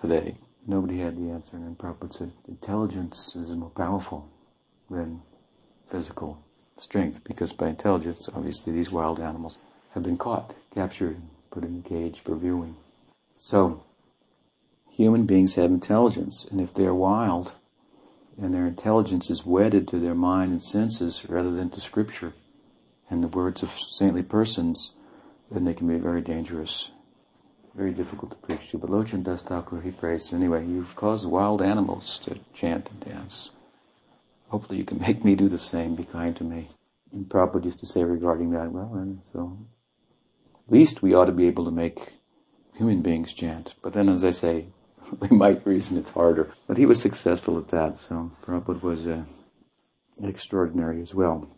[0.00, 0.36] today?
[0.66, 4.28] Nobody had the answer, and Prabhupada said, intelligence is more powerful
[4.90, 5.22] than
[5.88, 6.42] physical
[6.76, 9.58] strength, because by intelligence, obviously, these wild animals
[9.90, 12.76] have been caught, captured, put in a cage for viewing.
[13.38, 13.84] So,
[14.90, 17.54] human beings have intelligence, and if they're wild,
[18.40, 22.34] and their intelligence is wedded to their mind and senses rather than to scripture
[23.08, 24.94] and the words of saintly persons,
[25.50, 26.90] then they can be very dangerous,
[27.76, 28.78] very difficult to preach to.
[28.78, 33.50] But Lochan Das Thakur, he prays, anyway, you've caused wild animals to chant and dance.
[34.48, 36.70] Hopefully you can make me do the same, be kind to me.
[37.12, 39.58] And Prabhupada used to say regarding that, well, and so
[40.66, 42.14] at least we ought to be able to make
[42.74, 43.74] human beings chant.
[43.82, 44.66] But then, as I say,
[45.20, 46.52] we might reason it's harder.
[46.66, 49.24] But he was successful at that, so Prabhupada was uh,
[50.22, 51.48] extraordinary as well.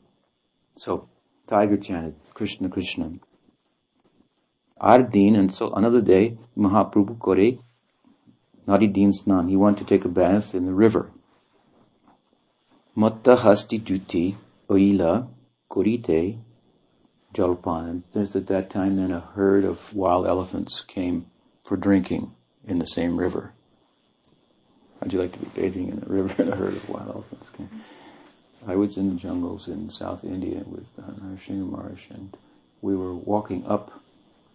[0.77, 1.09] So,
[1.47, 3.13] Tiger chanted, Krishna, Krishna.
[4.81, 7.59] Ardeen, and so another day, Mahaprabhu Kore,
[8.67, 11.11] Nadi Deen Snan, he wanted to take a bath in the river.
[12.95, 14.37] Matta Hasti Duti,
[14.69, 15.29] Oila,
[15.71, 16.39] Korite,
[17.35, 18.03] Jalpan.
[18.13, 21.27] There's at that time then a herd of wild elephants came
[21.65, 22.35] for drinking
[22.67, 23.53] in the same river.
[25.01, 27.51] How'd you like to be bathing in the river and a herd of wild elephants
[27.51, 27.71] came?
[28.67, 32.37] I was in the jungles in South India with uh, Narasimha and
[32.83, 34.03] we were walking up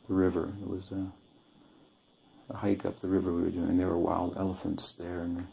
[0.08, 0.54] the river.
[0.62, 3.78] It was a, a, hike up the river we were doing.
[3.78, 5.44] There were wild elephants there in the,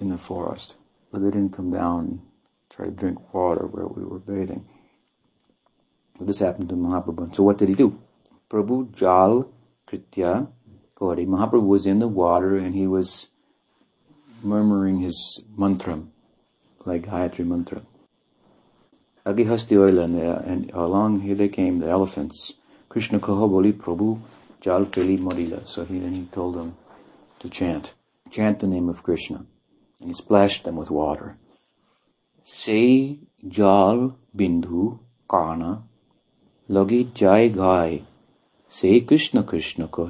[0.00, 0.76] in the forest.
[1.12, 2.20] But they didn't come down and
[2.70, 4.66] try to drink water where we were bathing.
[6.18, 7.34] So this happened to Mahaprabhu.
[7.34, 7.98] So what did he do?
[8.50, 9.50] Prabhu Jal
[9.88, 10.48] Kritya
[10.94, 11.26] Gauri.
[11.26, 13.28] Mahaprabhu was in the water and he was
[14.42, 16.02] murmuring his mantra,
[16.84, 17.82] like Gayatri mantra.
[19.26, 22.54] Agihasti oil uh, and along here they came the elephants.
[22.90, 24.20] Krishna Kahaboli Prabhu
[24.60, 25.66] Jal Peli Madila.
[25.66, 26.76] So he then he told them
[27.38, 27.94] to chant.
[28.30, 29.46] Chant the name of Krishna.
[30.00, 31.36] And he splashed them with water.
[32.42, 34.98] Say Jal Bindhu
[35.30, 35.84] Kana
[36.68, 38.02] Logi Jai Gai
[38.68, 40.06] Say Krishna Krishna Ko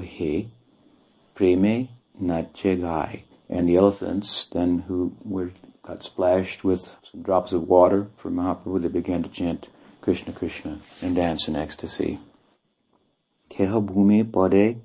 [1.35, 1.87] Preme
[2.19, 3.23] Nache Gai.
[3.47, 5.51] And the elephants then who were
[5.83, 9.67] got splashed with some drops of water from Mahaprabhu, they began to chant
[10.01, 12.19] Krishna Krishna and dance in ecstasy.
[13.57, 14.77] Pade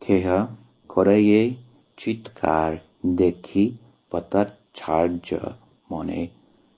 [0.00, 0.48] keha
[0.88, 1.56] koraye
[1.96, 3.76] chitkar dekhi
[4.10, 5.54] patar charja
[5.90, 6.30] mone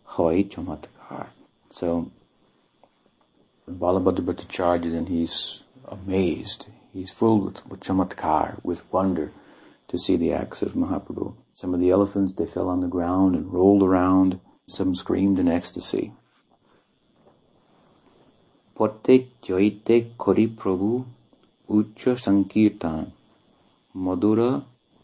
[0.05, 1.29] hoy chamatkar.
[1.70, 2.11] So
[3.70, 6.68] Balabhadra Bhattacharya, and he's amazed.
[6.92, 9.33] He's filled with, with chamatkar, with wonder
[9.88, 11.35] to see the acts of Mahaprabhu.
[11.55, 14.40] Some of the elephants, they fell on the ground and rolled around.
[14.66, 16.12] Some screamed in ecstasy.
[18.77, 21.05] Joite kori prabhu
[21.69, 23.13] ucha sankirtan
[23.95, 24.51] madura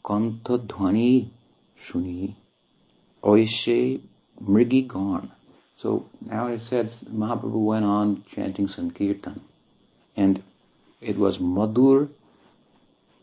[0.05, 1.11] kanta dhvani
[1.77, 2.35] shuni
[3.23, 4.01] oishe
[4.41, 5.31] mrigi gone.
[5.77, 9.41] So now it says Mahaprabhu went on chanting Sankirtan.
[10.15, 10.43] And
[11.01, 12.11] it was Madhur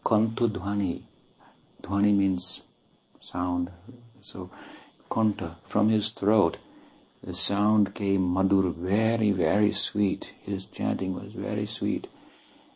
[0.03, 1.03] Kanta Dhwani.
[1.83, 2.63] Dhwani means
[3.21, 3.69] sound.
[4.21, 4.49] So
[5.11, 6.57] Kanta, from his throat,
[7.23, 10.33] the sound came Madhur, very, very sweet.
[10.43, 12.07] His chanting was very sweet.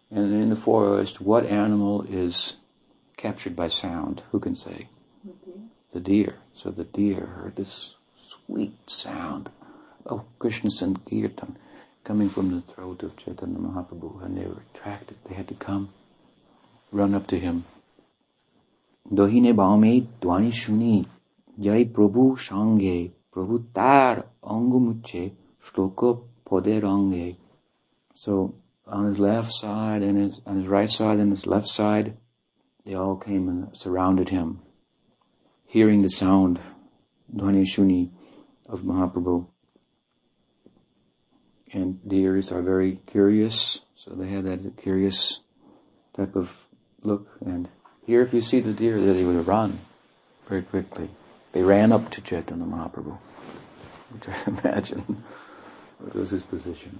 [0.10, 2.58] And in the forest, what animal is
[3.18, 4.24] captured by sound?
[4.32, 4.90] Who can say?
[5.94, 6.36] The deer.
[6.54, 7.96] So the deer heard this
[8.28, 9.50] sweet sound
[10.06, 11.58] of Krishna Sankirtan
[12.04, 15.18] coming from the throat of Chaitanya Mahaprabhu and they were attracted.
[15.30, 15.90] They had to come,
[16.92, 17.66] run up to him.
[19.10, 21.06] Dohine Baume Dwani Shuni
[21.60, 27.38] Jai Prabhu Shange Prabhu Tar Angumuche Shloka Pode Range.
[28.14, 28.56] So
[28.86, 32.18] on his left side and his on his right side and his left side,
[32.86, 34.60] they all came and surrounded him,
[35.66, 36.60] hearing the sound,
[37.34, 38.10] Dwani Shuni,
[38.68, 39.48] of Mahaprabhu.
[41.74, 45.40] And the deers are very curious, so they have that curious
[46.18, 46.68] type of
[47.02, 47.30] look.
[47.46, 47.70] And
[48.06, 49.80] here, if you see the deer, they would run
[50.50, 51.10] very quickly.
[51.52, 53.18] They ran up to Chaitanya Mahaprabhu.
[54.22, 55.24] Try to imagine
[56.00, 57.00] what was his position.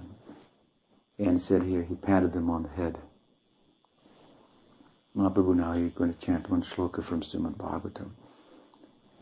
[1.18, 2.98] And said here, he patted them on the head.
[5.16, 8.10] Mahaprabhu now you're going to chant one shloka from Srimad Bhagavatam.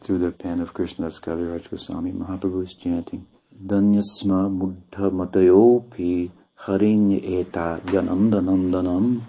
[0.00, 3.26] Through the pen of Krishnadas Kaviraj Goswami, Mahaprabhu is chanting,
[3.66, 6.30] Danyasma muddha matayopi
[6.64, 9.20] harinya eta yanandanandanam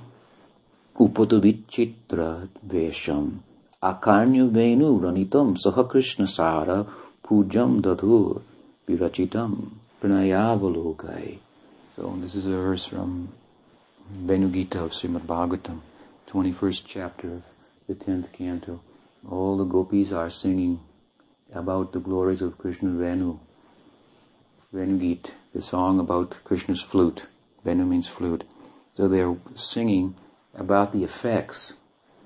[0.96, 3.40] upatu vichitra vesham
[5.90, 6.86] Krishna sara
[7.26, 8.42] pujam dadhur
[8.88, 11.40] virachitam pranayavalokai.
[11.96, 13.30] So this is a verse from
[14.08, 15.80] Venu Gita of Srimad Bhagavatam.
[16.28, 17.44] 21st chapter of
[17.88, 18.82] the 10th canto.
[19.28, 20.80] All the gopis are singing
[21.52, 23.40] about the glories of Krishna Venu.
[24.72, 27.26] Vengit, the song about Krishna's flute.
[27.66, 28.44] Venu means flute.
[28.94, 30.14] So they're singing
[30.54, 31.74] about the effects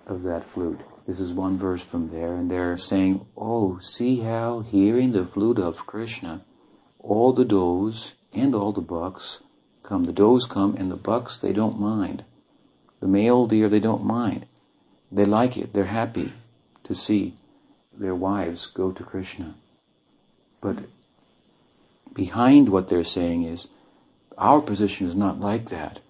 [0.06, 0.82] of that flute.
[1.08, 5.60] This is one verse from there, and they're saying, Oh, see how hearing the flute
[5.60, 6.42] of Krishna,
[7.00, 9.40] all the does and all the bucks
[9.84, 10.06] come.
[10.06, 12.24] The does come and the bucks, they don't mind.
[13.00, 14.48] The male deer, they don't mind.
[15.12, 15.74] They like it.
[15.74, 16.34] They're happy
[16.86, 17.36] to see
[17.94, 19.56] their wives go to Krishna.
[20.60, 20.86] But
[22.14, 23.68] behind what they're saying is,
[24.38, 26.02] our position is not like that.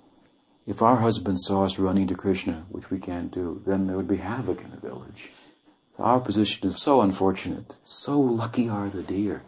[0.68, 4.07] If our husband saw us running to Krishna, which we can't do, then there would
[4.07, 5.30] be havoc in the village.
[5.95, 7.76] So our position is so unfortunate.
[7.86, 9.43] So lucky are the deer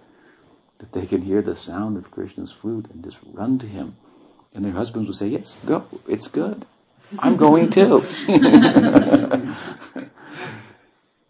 [0.78, 3.98] that they can hear the sound of Krishna's flute and just run to him.
[4.54, 6.66] And their husbands will say, yes, go, it's good.
[7.20, 8.02] I'm going too.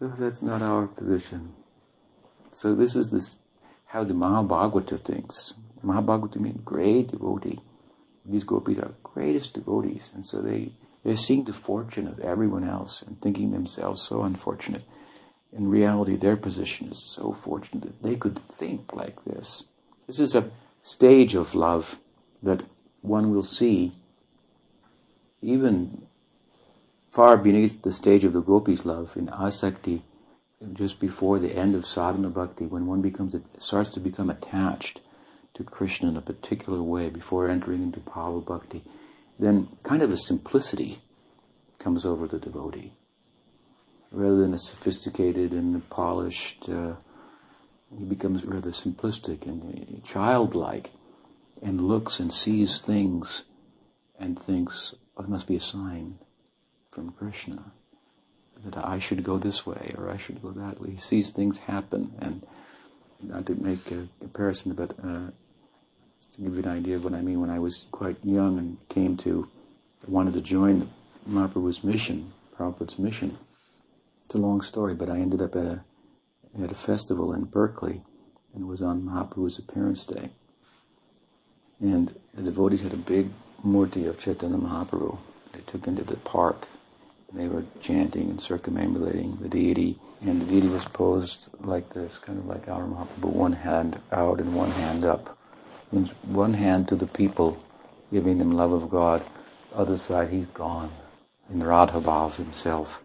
[0.00, 1.54] That's not our position.
[2.52, 3.38] So this is this
[3.86, 5.54] how the Mahabhagavata thinks.
[5.84, 7.60] Mahabhagavata means great devotee.
[8.28, 10.72] These gopis are greatest devotees, and so they
[11.04, 14.82] they're seeing the fortune of everyone else and thinking themselves so unfortunate.
[15.52, 19.64] In reality, their position is so fortunate that they could think like this.
[20.06, 20.50] This is a
[20.82, 22.00] stage of love
[22.42, 22.62] that
[23.00, 23.94] one will see
[25.40, 26.06] even
[27.10, 30.02] far beneath the stage of the gopis' love in asakti,
[30.72, 35.00] just before the end of sadhana bhakti, when one becomes starts to become attached
[35.58, 38.82] to Krishna in a particular way before entering into bhava bhakti,
[39.38, 41.00] then kind of a simplicity
[41.78, 42.94] comes over the devotee,
[44.10, 46.68] rather than a sophisticated and polished.
[46.68, 46.94] Uh,
[47.96, 50.90] he becomes rather simplistic and childlike,
[51.60, 53.44] and looks and sees things,
[54.18, 56.18] and thinks, well, it must be a sign
[56.90, 57.72] from Krishna
[58.64, 60.90] that I should go this way or I should go that way.
[60.90, 62.46] He sees things happen, and
[63.22, 65.30] not to make a comparison, but uh,
[66.38, 68.78] to give you an idea of what I mean, when I was quite young and
[68.88, 69.48] came to,
[70.06, 70.88] wanted to join
[71.28, 73.36] Mahaprabhu's mission, Prabhupada's mission.
[74.24, 75.84] It's a long story, but I ended up at a
[76.62, 78.02] at a festival in Berkeley,
[78.54, 80.30] and it was on Mahaprabhu's appearance day.
[81.80, 83.30] And the devotees had a big
[83.64, 85.18] murti of Chaitanya Mahaprabhu.
[85.52, 86.68] They took into the park.
[87.30, 89.98] And they were chanting and circumambulating the deity.
[90.22, 94.40] And the deity was posed like this, kind of like our Mahaprabhu, one hand out
[94.40, 95.37] and one hand up.
[95.90, 97.58] Means one hand to the people,
[98.12, 99.24] giving them love of God.
[99.74, 100.92] Other side, he's gone.
[101.50, 103.02] In Radha Bhav himself.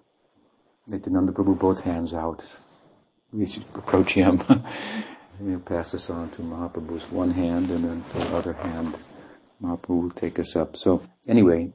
[0.87, 2.43] Nityananda Prabhu, both hands out.
[3.31, 4.43] We should approach him.
[5.43, 8.97] you pass this on to Mahaprabhu's one hand and then the other hand
[9.61, 10.77] Mahaprabhu will take us up.
[10.77, 11.71] So anyway,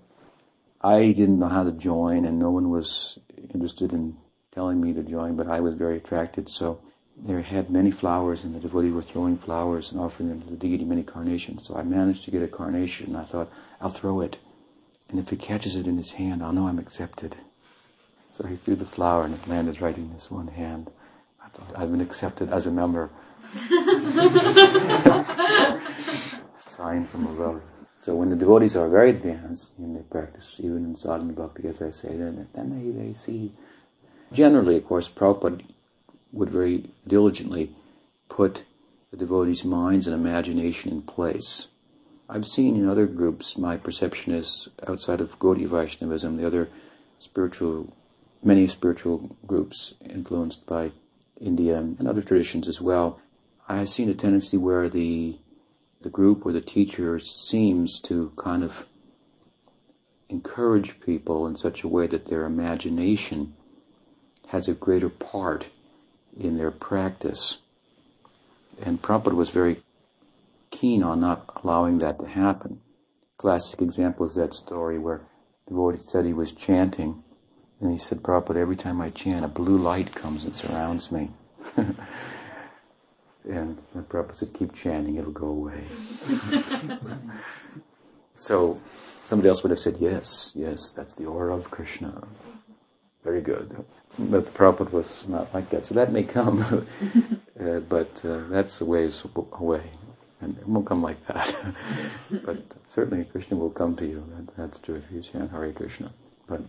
[0.80, 3.18] I didn't know how to join and no one was
[3.52, 4.16] interested in
[4.52, 6.48] telling me to join, but I was very attracted.
[6.48, 6.80] So
[7.20, 10.56] there had many flowers and the devotees were throwing flowers and offering them to the
[10.56, 11.66] deity many carnations.
[11.66, 13.50] So I managed to get a carnation and I thought,
[13.80, 14.38] I'll throw it.
[15.08, 17.36] And if he catches it in his hand, I'll know I'm accepted.
[18.30, 20.90] So he threw the flower and it landed right in his one hand.
[21.44, 23.10] I thought, I've been accepted as a member.
[26.58, 27.62] Sign from above.
[28.00, 31.82] So when the devotees are very advanced in their practice, even in sadhana bhakti, as
[31.82, 33.52] I say, then, then they, they see.
[34.32, 35.64] Generally, of course, Prabhupada
[36.32, 37.74] would very diligently
[38.28, 38.62] put
[39.10, 41.68] the devotees' minds and imagination in place.
[42.28, 46.68] I've seen in other groups, my perception is outside of Gaudiya Vaishnavism, the other
[47.18, 47.96] spiritual,
[48.42, 50.92] many spiritual groups influenced by
[51.40, 53.20] India and other traditions as well.
[53.66, 55.38] I've seen a tendency where the
[56.00, 58.86] the group or the teacher seems to kind of
[60.28, 63.54] encourage people in such a way that their imagination
[64.48, 65.66] has a greater part
[66.39, 67.59] in their practice.
[68.80, 69.82] And Prabhupada was very
[70.70, 72.80] keen on not allowing that to happen.
[73.36, 75.22] Classic example is that story where
[75.66, 77.22] the devotee said he was chanting,
[77.80, 81.30] and he said, Prabhupada, every time I chant, a blue light comes and surrounds me.
[81.76, 81.97] and
[84.09, 85.84] Prabhupada said, keep chanting, it'll go away.
[88.36, 88.80] so
[89.24, 92.26] somebody else would have said, yes, yes, that's the aura of Krishna.
[93.28, 93.84] Very good.
[94.18, 95.86] But the Prabhupada was not like that.
[95.86, 96.62] So that may come,
[97.60, 99.22] uh, but uh, that's a ways
[99.52, 99.82] away.
[100.40, 101.54] And it won't come like that.
[102.46, 102.56] but
[102.86, 104.24] certainly Krishna will come to you.
[104.34, 106.10] That, that's true if you chant Hare Krishna.
[106.46, 106.62] But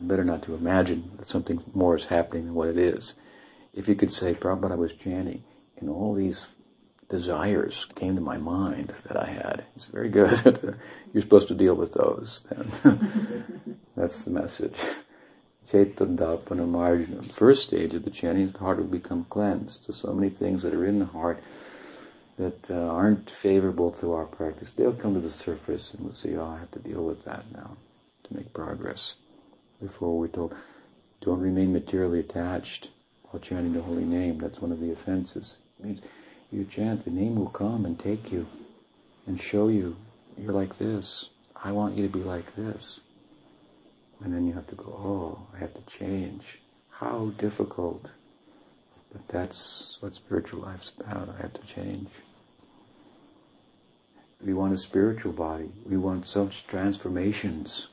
[0.00, 3.14] better not to imagine that something more is happening than what it is.
[3.74, 5.42] If you could say, Prabhupada, I was chanting,
[5.78, 6.46] and all these
[7.10, 9.64] desires came to my mind that I had.
[9.74, 10.78] It's very good.
[11.12, 12.44] You're supposed to deal with those.
[12.48, 13.80] Then.
[13.96, 14.76] That's the message.
[15.70, 17.30] Chaitandapanamarjanam.
[17.32, 19.84] First stage of the chanting, the heart will become cleansed.
[19.84, 21.42] So, so many things that are in the heart
[22.38, 26.36] that uh, aren't favorable to our practice, they'll come to the surface and we'll say,
[26.36, 27.76] oh, I have to deal with that now
[28.24, 29.16] to make progress.
[29.82, 30.54] Before we're told,
[31.20, 32.90] don't remain materially attached
[33.24, 34.38] while chanting the holy name.
[34.38, 35.58] That's one of the offenses.
[35.78, 36.00] It means
[36.50, 38.46] you chant, the name will come and take you
[39.26, 39.96] and show you,
[40.38, 41.28] you're like this.
[41.56, 43.00] I want you to be like this.
[44.22, 46.58] And then you have to go, oh, I have to change.
[46.90, 48.10] How difficult.
[49.12, 51.28] But that's what spiritual life's about.
[51.38, 52.08] I have to change.
[54.44, 55.70] We want a spiritual body.
[55.88, 57.88] We want such transformations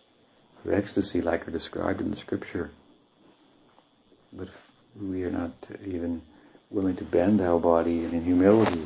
[0.63, 2.71] of ecstasy like are described in the scripture.
[4.33, 4.49] But
[4.99, 5.53] we are not
[5.85, 6.21] even
[6.69, 8.85] willing to bend our body and in humility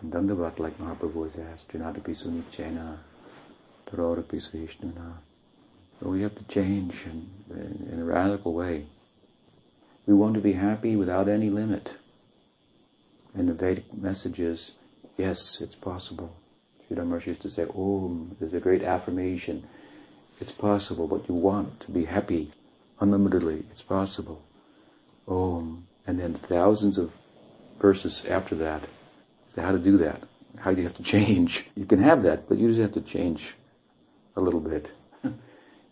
[0.00, 2.98] and dandavat like Mahaprabhu has asked, Trinadapi sunichena,
[3.86, 5.14] tarorapi sahishnuna.
[6.00, 8.86] We have to change in, in, in, a radical way.
[10.06, 11.96] We want to be happy without any limit.
[13.34, 14.72] And the Vedic message is,
[15.16, 16.36] yes, it's possible.
[16.88, 19.66] Sridhar Maharaj used to say, Om, there's a great affirmation.
[20.40, 22.52] It's possible, but you want to be happy
[23.00, 23.64] unlimitedly.
[23.72, 24.42] It's possible.
[25.26, 25.86] Om.
[26.06, 27.12] And then thousands of
[27.78, 28.82] verses after that.
[29.56, 30.22] How to do that.
[30.58, 31.66] How do you have to change?
[31.74, 33.54] You can have that, but you just have to change
[34.36, 34.90] a little bit.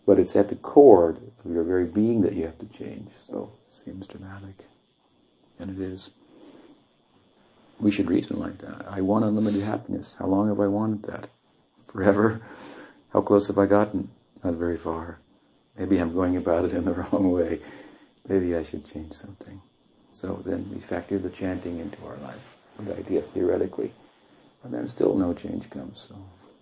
[0.05, 3.09] But it's at the core of your very being that you have to change.
[3.27, 4.65] So it seems dramatic.
[5.59, 6.09] And it is.
[7.79, 8.85] We should reason like that.
[8.89, 10.15] I want unlimited happiness.
[10.17, 11.29] How long have I wanted that?
[11.83, 12.41] Forever?
[13.11, 14.09] How close have I gotten?
[14.43, 15.19] Not very far.
[15.77, 17.59] Maybe I'm going about it in the wrong way.
[18.27, 19.61] Maybe I should change something.
[20.13, 22.55] So then we factor the chanting into our life.
[22.77, 23.93] Good idea theoretically.
[24.61, 26.05] But then still no change comes.
[26.07, 26.15] So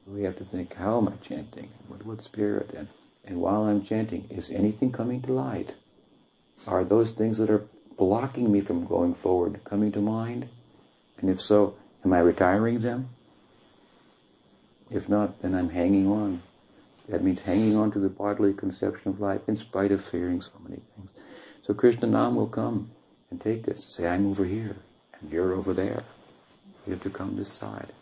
[0.07, 1.69] we have to think, how am I chanting?
[1.87, 2.71] With what spirit?
[2.75, 2.87] And,
[3.25, 5.73] and while I'm chanting, is anything coming to light?
[6.67, 7.65] Are those things that are
[7.97, 10.49] blocking me from going forward coming to mind?
[11.19, 13.09] And if so, am I retiring them?
[14.91, 16.43] If not, then I'm hanging on.
[17.09, 20.51] That means hanging on to the bodily conception of life in spite of fearing so
[20.63, 21.11] many things.
[21.65, 22.91] So Krishna Nam will come
[23.29, 23.83] and take us.
[23.83, 24.77] Say, I'm over here,
[25.19, 26.03] and you're over there.
[26.85, 27.93] You have to come this side.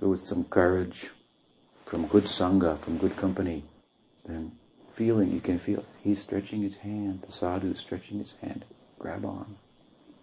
[0.00, 1.10] So with some courage,
[1.86, 3.64] from good sangha, from good company,
[4.24, 4.52] then
[4.94, 5.84] feeling, you can feel.
[6.02, 8.64] He's stretching his hand, the sadhu is stretching his hand.
[8.98, 9.56] Grab on.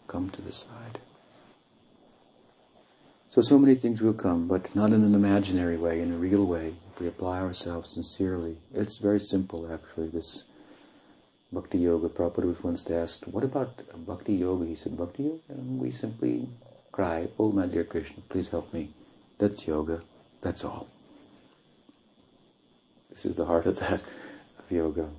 [0.07, 0.99] Come to the side.
[3.29, 6.45] So, so many things will come, but not in an imaginary way, in a real
[6.45, 8.57] way, if we apply ourselves sincerely.
[8.73, 10.43] It's very simple, actually, this
[11.53, 12.09] Bhakti Yoga.
[12.09, 14.65] Prabhupada once asked, what about Bhakti Yoga?
[14.65, 15.39] He said, Bhakti Yoga?
[15.49, 16.49] And we simply
[16.91, 18.93] cry, oh my dear Krishna, please help me.
[19.37, 20.01] That's yoga.
[20.41, 20.87] That's all.
[23.11, 24.01] This is the heart of that,
[24.57, 25.09] of yoga.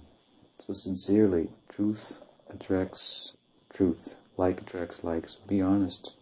[0.58, 2.18] So sincerely, truth
[2.48, 3.36] attracts
[3.72, 4.16] truth.
[4.36, 5.28] Like attracts like.
[5.28, 6.14] So be honest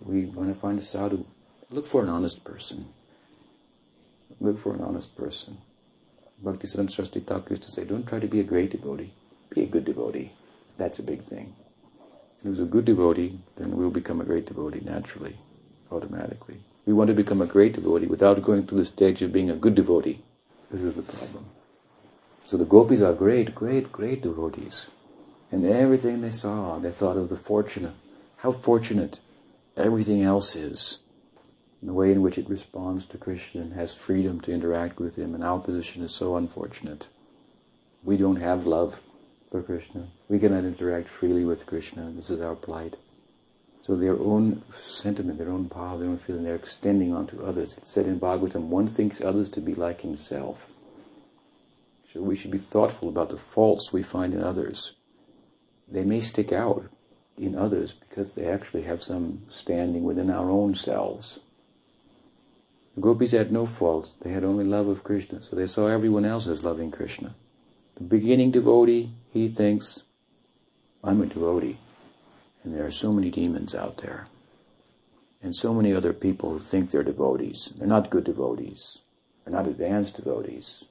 [0.00, 1.24] we want to find a sadhu,
[1.70, 2.86] look for an honest person.
[4.40, 5.58] Look for an honest person.
[6.42, 9.12] Bhakti Saraswati Thakur used to say, don't try to be a great devotee,
[9.50, 10.32] be a good devotee.
[10.78, 11.54] That's a big thing.
[12.42, 15.36] If was a good devotee, then we'll become a great devotee naturally,
[15.92, 16.60] automatically.
[16.86, 19.56] We want to become a great devotee without going through the stage of being a
[19.56, 20.22] good devotee.
[20.70, 21.46] This is the problem.
[22.44, 24.86] So the gopis are great, great, great devotees.
[25.50, 27.94] And everything they saw, they thought of the fortunate.
[28.38, 29.18] How fortunate
[29.76, 30.98] everything else is.
[31.82, 35.34] The way in which it responds to Krishna and has freedom to interact with him,
[35.34, 37.08] and our position is so unfortunate.
[38.04, 39.00] We don't have love
[39.50, 40.08] for Krishna.
[40.28, 42.12] We cannot interact freely with Krishna.
[42.14, 42.96] This is our plight.
[43.82, 47.74] So their own sentiment, their own power, their own feeling, they're extending onto others.
[47.78, 50.68] It's said in Bhagavatam, one thinks others to be like himself.
[52.12, 54.92] So we should be thoughtful about the faults we find in others.
[55.88, 56.90] They may stick out,
[57.40, 61.40] in others because they actually have some standing within our own selves.
[62.94, 64.14] The gopis had no faults.
[64.20, 65.42] They had only love of Krishna.
[65.42, 67.34] So they saw everyone else as loving Krishna.
[67.94, 70.02] The beginning devotee, he thinks,
[71.02, 71.78] I'm a devotee.
[72.62, 74.28] And there are so many demons out there.
[75.42, 77.72] And so many other people who think they're devotees.
[77.76, 79.00] They're not good devotees.
[79.44, 80.84] They're not advanced devotees.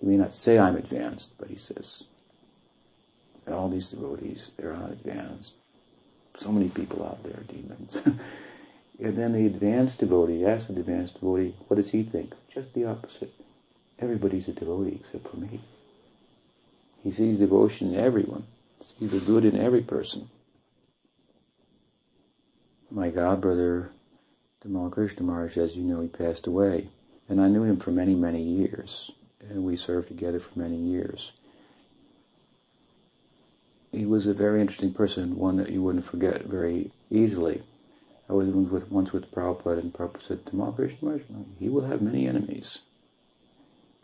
[0.00, 2.04] He may not say I'm advanced, but he says,
[3.44, 5.54] that all these devotees, they're not advanced.
[6.36, 7.96] So many people out there, are demons.
[9.00, 12.32] and then the advanced devotee asks the advanced devotee, what does he think?
[12.52, 13.32] Just the opposite.
[13.98, 15.60] Everybody's a devotee except for me.
[17.02, 18.46] He sees devotion in everyone,
[18.82, 20.28] sees the good in every person.
[22.90, 23.90] My godbrother,
[24.64, 26.88] Tamal Krishna Maharaj, as you know, he passed away.
[27.28, 29.12] And I knew him for many, many years.
[29.48, 31.32] And we served together for many years.
[33.92, 37.62] He was a very interesting person, one that you wouldn't forget very easily.
[38.28, 41.22] I was with, once with Prabhupada, and Prabhupada said, Tamal Krishna Maharaj,
[41.58, 42.80] he will have many enemies.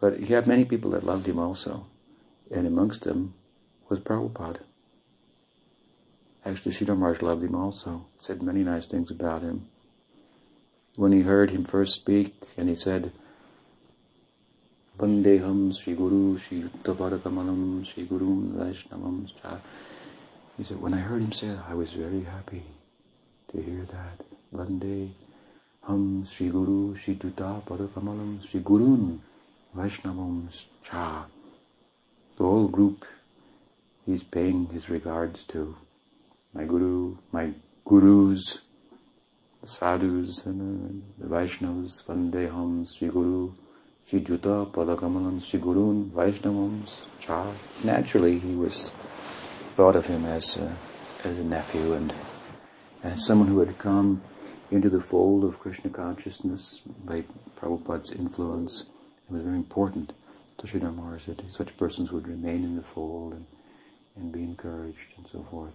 [0.01, 1.87] But he had many people that loved him also.
[2.51, 3.35] And amongst them
[3.89, 4.61] was Prabhupada.
[6.45, 9.67] Actually, Sridhar loved him also, said many nice things about him.
[10.95, 13.13] When he heard him first speak, and he said,
[14.99, 19.29] Vandeham Sri Guru Sri Kamalam Sri Guru Vaishnavam
[20.57, 22.63] He said, when I heard him say that, I was very happy
[23.53, 24.25] to hear that.
[24.55, 25.11] Vande
[25.87, 29.19] Ham Sri Guru Sri Tuta Padakamalam Sri Gurun
[29.77, 30.49] Vaishnavam
[30.83, 31.27] Cha.
[32.39, 33.05] The whole group,
[34.07, 35.77] he's paying his regards to
[36.55, 37.53] my guru, my
[37.85, 38.63] gurus,
[39.61, 43.53] the sadhus and uh, the Vaishnavas, Vandeham, Sri Guru,
[44.07, 47.53] Sri Juta, Padakamalam, Sri Gurun, Vaishnavams, Cha.
[47.85, 48.91] Naturally, he was
[49.75, 50.77] thought of him as a,
[51.25, 52.15] as a nephew and
[53.03, 54.23] as someone who had come
[54.71, 57.25] into the fold of Krishna consciousness by
[57.57, 58.85] Prabhupada's influence.
[59.29, 60.13] It was very important
[60.59, 63.47] to Sridhar Maharaj that such persons would remain in the fold and,
[64.17, 65.75] and be encouraged and so forth.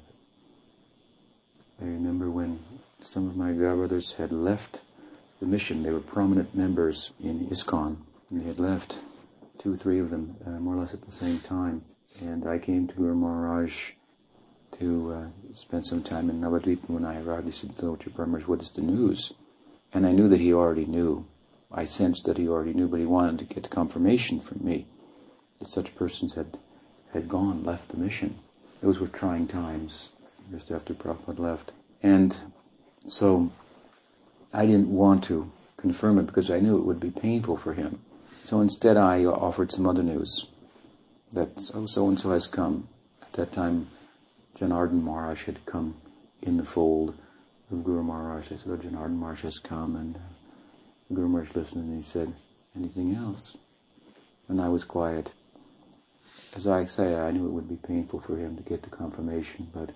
[1.82, 2.60] I remember when
[3.02, 4.82] some of my brothers had left
[5.40, 5.84] the mission.
[5.84, 7.98] They were prominent members in ISKCON.
[8.30, 8.98] And they had left,
[9.60, 11.84] two three of them, uh, more or less at the same time.
[12.22, 13.92] And I came to Guru Maharaj
[14.80, 16.88] to uh, spend some time in Navadvip.
[16.88, 19.34] When I arrived, he said, so, Maharaj, what is the news?
[19.94, 21.26] And I knew that he already knew.
[21.72, 24.88] I sensed that he already knew, but he wanted to get confirmation from me
[25.60, 26.58] that such persons had,
[27.14, 28.40] had gone, left the mission.
[28.82, 30.10] Those were trying times
[30.52, 31.72] just after Prabhupada left.
[32.04, 32.36] And
[33.08, 33.52] so
[34.54, 38.00] I didn't want to confirm it because I knew it would be painful for him.
[38.44, 40.48] So instead I offered some other news
[41.32, 42.88] that so and so has come.
[43.22, 43.88] At that time,
[44.58, 45.96] Janardhan Maharaj had come
[46.42, 47.16] in the fold
[47.72, 48.48] of Guru Maharaj.
[48.48, 50.20] I said, oh, Janardhan Maharaj has come and uh,
[51.14, 52.34] Guru Maharaj listened and he said,
[52.76, 53.58] anything else?
[54.50, 55.32] And I was quiet.
[56.56, 59.70] As I say, I knew it would be painful for him to get the confirmation,
[59.74, 59.90] but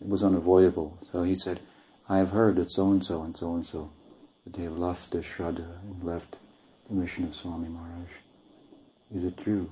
[0.00, 0.98] it was unavoidable.
[1.12, 1.60] So he said,
[2.08, 3.90] I have heard that so and so and so and so,
[4.44, 6.36] that they have left the Shraddha and left
[6.88, 8.08] the mission of Swami Maharaj.
[9.14, 9.70] Is it true?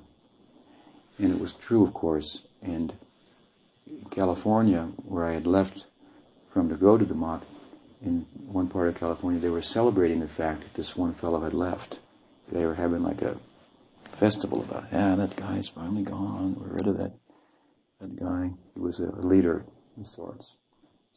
[1.18, 2.42] And it was true, of course.
[2.60, 2.92] And
[4.10, 5.86] California, where I had left
[6.52, 7.44] from to go to the Math,
[8.02, 11.54] in one part of California, they were celebrating the fact that this one fellow had
[11.54, 11.98] left.
[12.52, 13.38] They were having like a
[14.10, 16.56] festival about, yeah, that guy's finally gone.
[16.58, 17.12] We're rid of that
[18.00, 18.50] that guy.
[18.74, 19.64] He was a leader
[20.00, 20.54] of sorts.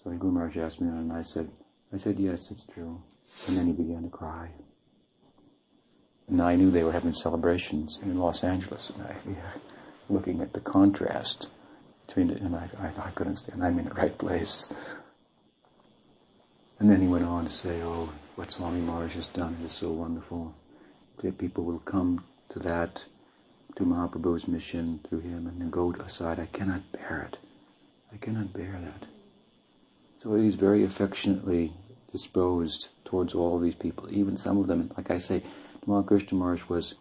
[0.04, 1.50] So Guru Maharaj asked me, and I said,
[1.94, 3.02] I said, yes, it's true.
[3.48, 4.50] And then he began to cry.
[6.28, 9.60] And I knew they were having celebrations in Los Angeles, and I, yeah,
[10.10, 11.50] looking at the contrast
[12.08, 13.64] between it, and I, I, I couldn't stand.
[13.64, 14.68] I'm in the right place.
[16.80, 19.92] And then he went on to say, "Oh, what Swami Maharaj has done is so
[19.92, 20.56] wonderful.
[21.38, 23.06] People will come to that,
[23.76, 26.40] to Mahaprabhu's mission through him, and then go aside.
[26.40, 27.38] I cannot bear it.
[28.14, 29.08] I cannot bear that."
[30.22, 31.74] So he's very affectionately
[32.12, 34.92] disposed towards all these people, even some of them.
[34.96, 35.44] Like I say,
[35.86, 36.96] Tamal was,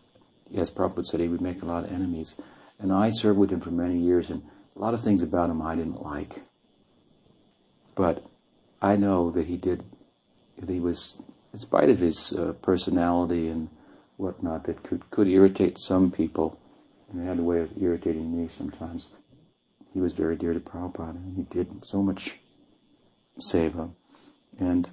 [0.49, 2.37] yes, Prabhupada said he would make a lot of enemies.
[2.79, 4.43] And I served with him for many years, and
[4.75, 6.43] a lot of things about him I didn't like.
[7.95, 8.25] But
[8.81, 9.85] I know that he did,
[10.59, 11.21] that he was,
[11.53, 13.69] in spite of his uh, personality and
[14.21, 16.61] whatnot, that could, could irritate some people,
[17.11, 19.09] and had a way of irritating me sometimes.
[19.93, 22.37] He was very dear to Prabhupada, and he did so much
[23.41, 23.91] seva.
[24.59, 24.91] And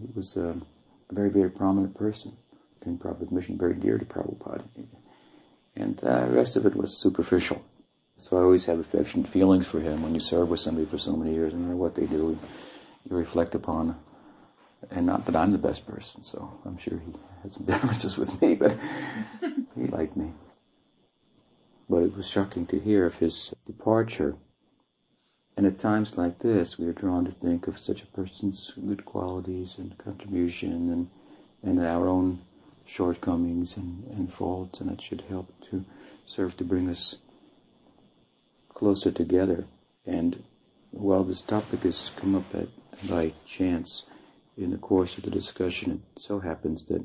[0.00, 0.56] he was a,
[1.10, 2.36] a very, very prominent person
[2.84, 4.64] in Prabhupada's mission, very dear to Prabhupada.
[5.76, 7.64] And uh, the rest of it was superficial.
[8.18, 11.16] So I always have affectionate feelings for him when you serve with somebody for so
[11.16, 12.38] many years, no matter what they do,
[13.08, 13.96] you reflect upon
[14.90, 17.12] And not that I'm the best person, so I'm sure he
[17.42, 18.76] had some differences with me, but
[19.74, 20.32] he liked me.
[21.88, 24.36] But it was shocking to hear of his departure.
[25.56, 29.04] And at times like this, we are drawn to think of such a person's good
[29.04, 31.10] qualities and contribution and,
[31.62, 32.40] and our own
[32.84, 35.84] shortcomings and, and faults, and it should help to
[36.26, 37.16] serve to bring us
[38.74, 39.66] closer together.
[40.04, 40.42] And
[40.90, 42.68] while this topic has come up at,
[43.08, 44.04] by chance
[44.56, 47.04] in the course of the discussion, it so happens that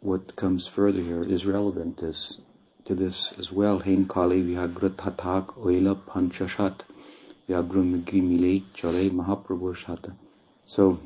[0.00, 2.38] what comes further here is relevant as,
[2.84, 3.80] to this as well.
[3.80, 6.80] Hein kali vyagra tathak oila panchashat
[7.48, 10.14] chale mahaprabhu shata.
[10.66, 11.00] So,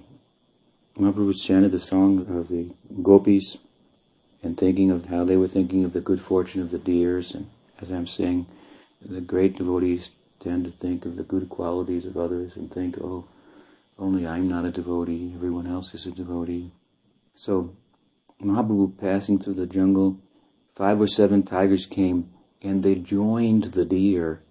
[0.99, 2.71] Mahaprabhu chanted the song of the
[3.05, 3.59] gopis
[4.43, 7.35] and thinking of how they were thinking of the good fortune of the deers.
[7.35, 7.51] And
[7.81, 8.47] as I'm saying,
[9.01, 10.11] the great devotees
[10.41, 13.27] tend to think of the good qualities of others and think, oh,
[13.99, 16.73] only I'm not a devotee, everyone else is a devotee.
[17.35, 17.77] So,
[18.43, 20.21] Mahaprabhu passing through the jungle,
[20.77, 22.31] five or seven tigers came
[22.63, 24.43] and they joined the deer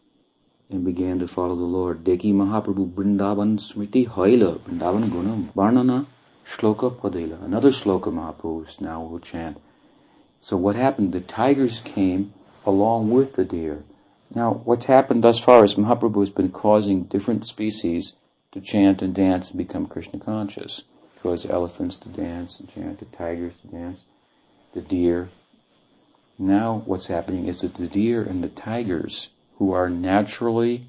[0.70, 2.04] and began to follow the Lord.
[2.04, 6.06] Deki Mahaprabhu Brindavan Smriti Haila, Brindavan Gunam, Varnana
[6.46, 7.42] Shloka Padela.
[7.44, 9.62] Another shloka Mahaprabhu now will chant.
[10.42, 11.14] So what happened?
[11.14, 12.34] The tigers came
[12.66, 13.84] along with the deer.
[14.34, 18.16] Now, what's happened thus far is Mahaprabhu has been causing different species
[18.52, 20.84] to chant and dance and become Krishna conscious.
[21.14, 24.04] He caused elephants to dance and chant, the tigers to dance,
[24.74, 25.30] the deer.
[26.40, 30.88] Now, what's happening is that the deer and the tigers, who are naturally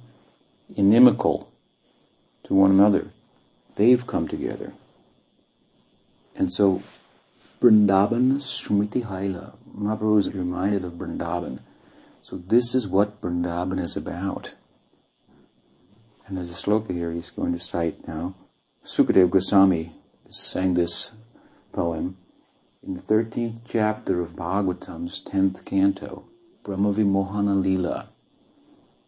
[0.77, 1.51] inimical
[2.45, 3.09] to one another,
[3.77, 4.73] they've come together.
[6.37, 6.83] And so
[7.61, 9.57] Vrindavan Smriti Haila.
[9.77, 11.61] Mahaprabhu is reminded of Vrindavan.
[12.23, 14.53] So this is what Vrindavan is about.
[16.29, 18.35] And there's a sloka here he's going to cite now.
[18.85, 19.95] Sukadev Goswami
[20.29, 21.13] sang this
[21.73, 22.19] poem
[22.87, 26.25] in the 13th chapter of Bhagavatam's 10th canto,
[26.63, 28.11] Brahma Vimohana Lila.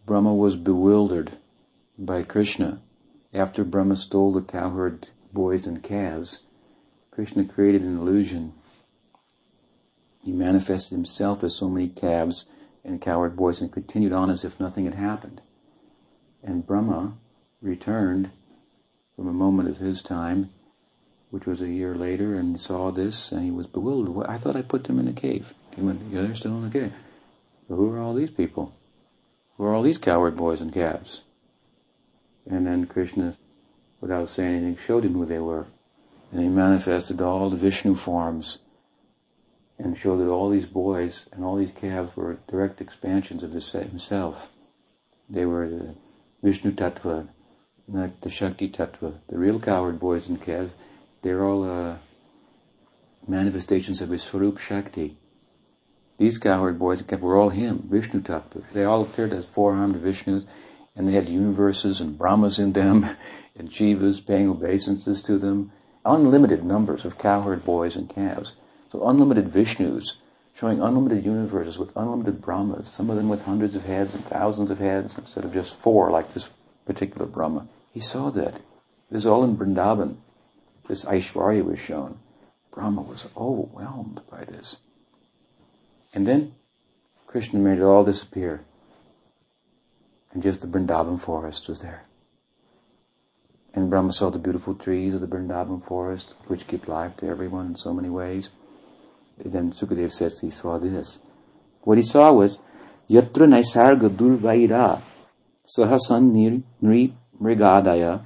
[0.06, 1.36] Brahma was bewildered
[1.98, 2.80] by Krishna.
[3.34, 6.40] After Brahma stole the cowherd boys and calves,
[7.10, 8.54] Krishna created an illusion.
[10.22, 12.46] He manifested himself as so many calves
[12.82, 15.42] and cowherd boys and continued on as if nothing had happened.
[16.42, 17.14] And Brahma
[17.60, 18.30] returned
[19.16, 20.50] from a moment of his time,
[21.30, 24.26] which was a year later, and saw this, and he was bewildered.
[24.26, 25.52] I thought I put them in a cave.
[25.76, 26.92] He went, yeah, they're still in the cave.
[27.68, 28.74] Who are all these people?
[29.56, 31.20] Who are all these cowherd boys and calves?
[32.48, 33.36] And then Krishna,
[34.00, 35.66] without saying anything, showed him who they were.
[36.32, 38.58] And he manifested all the Vishnu forms
[39.78, 44.50] and showed that all these boys and all these calves were direct expansions of himself.
[45.28, 45.94] They were the
[46.42, 47.28] Vishnu Tattva,
[47.86, 49.14] not the Shakti Tattva.
[49.28, 50.72] The real cowherd boys and calves,
[51.22, 51.96] they're all uh,
[53.28, 55.18] manifestations of his Swarup Shakti.
[56.18, 58.64] These cowherd boys and calves were all him, Vishnu Tattva.
[58.72, 60.46] They all appeared as four-armed Vishnus,
[60.96, 63.06] and they had universes and Brahmas in them,
[63.56, 65.72] and Jivas paying obeisances to them
[66.04, 68.54] unlimited numbers of cowherd boys and calves.
[68.90, 70.12] So unlimited Vishnus,
[70.54, 74.70] showing unlimited universes with unlimited Brahmas, some of them with hundreds of heads and thousands
[74.70, 76.50] of heads instead of just four like this
[76.84, 77.68] particular Brahma.
[77.92, 78.60] He saw that.
[79.10, 80.16] This is all in Vrindavan.
[80.88, 82.18] This Aishwarya was shown.
[82.72, 84.78] Brahma was overwhelmed by this.
[86.12, 86.54] And then
[87.26, 88.64] Krishna made it all disappear.
[90.32, 92.04] And just the Vrindavan forest was there.
[93.72, 97.66] And Brahma saw the beautiful trees of the Vrindavan forest, which give life to everyone
[97.66, 98.50] in so many ways.
[99.44, 101.18] Then Sukadev says he saw this.
[101.82, 102.60] What he saw was,
[103.08, 105.00] Yatra Naisarga Durvaira
[105.66, 108.24] Sahasan Nri Mrigadaya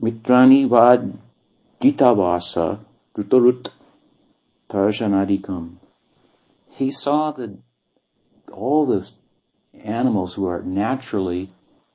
[0.00, 1.18] Mitrani Vad
[1.80, 2.80] Jitavasa
[3.16, 3.68] Drutarut
[4.68, 5.76] Tarshanadikam.
[6.68, 7.58] He saw that
[8.52, 9.10] all the
[9.82, 11.50] animals who are naturally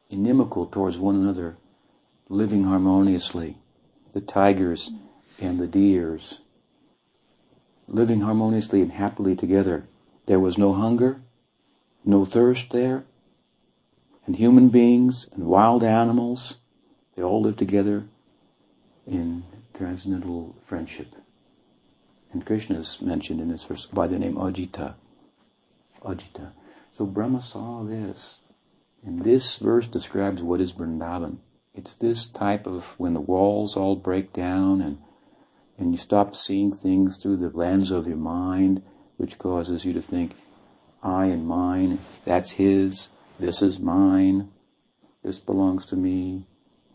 [0.10, 1.58] inimical towards one another
[2.30, 3.58] living harmoniously,
[4.14, 4.92] the tigers
[5.40, 6.40] and the deers,
[7.88, 9.88] living harmoniously and happily together.
[10.26, 11.22] There was no hunger,
[12.04, 13.06] no thirst there,
[14.26, 16.56] and human beings and wild animals,
[17.16, 18.06] they all lived together
[19.06, 21.16] in transcendental friendship.
[22.34, 24.96] And Krishna is mentioned in this verse by the name Ajita.
[26.04, 26.52] Ajita.
[26.92, 28.38] So Brahma saw this.
[29.06, 31.38] And this verse describes what is Vrindavan.
[31.76, 34.98] It's this type of when the walls all break down and
[35.78, 38.82] and you stop seeing things through the lens of your mind,
[39.18, 40.34] which causes you to think,
[41.04, 43.10] I and mine, that's his,
[43.40, 44.50] this is mine,
[45.24, 46.46] this belongs to me,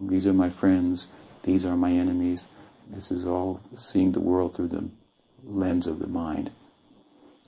[0.01, 1.09] these are my friends,
[1.43, 2.47] these are my enemies.
[2.89, 4.89] This is all seeing the world through the
[5.45, 6.51] lens of the mind.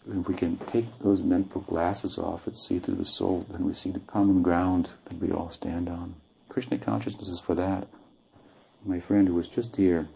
[0.08, 3.74] If we can take those mental glasses off and see through the soul, then we
[3.74, 6.14] see the common ground that we all stand on.
[6.48, 7.88] Krishna consciousness is for that.
[8.84, 10.08] My friend who was just here,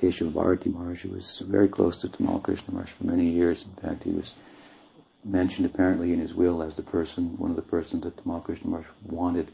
[0.00, 3.64] Keshav Maharaj, who was very close to Tamal Krishna Maharaj for many years.
[3.64, 4.32] In fact, he was
[5.22, 8.70] mentioned apparently in his will as the person, one of the persons that Tamal Krishna
[8.70, 9.50] Maharaj wanted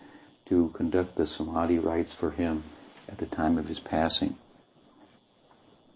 [0.46, 2.62] to conduct the Samadhi rites for him
[3.08, 4.36] at the time of his passing.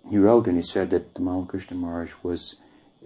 [0.09, 2.57] He wrote and he said that Tamal Krishna Maharaj was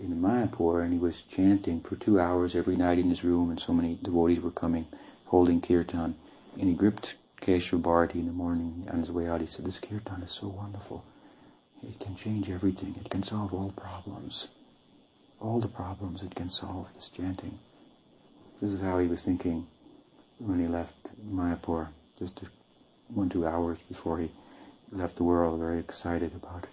[0.01, 3.61] in Mayapur and he was chanting for two hours every night in his room and
[3.61, 4.86] so many devotees were coming
[5.26, 6.14] holding kirtan
[6.59, 9.42] and he gripped Keshav Bharati in the morning on his way out.
[9.42, 11.05] He said, this kirtan is so wonderful.
[11.89, 12.95] It can change everything.
[13.01, 14.49] It can solve all problems.
[15.41, 17.59] All the problems it can solve, this chanting.
[18.61, 19.66] This is how he was thinking
[20.39, 22.41] when he left Mayapur, just
[23.09, 24.30] one, two hours before he
[24.91, 26.66] left the world, very excited about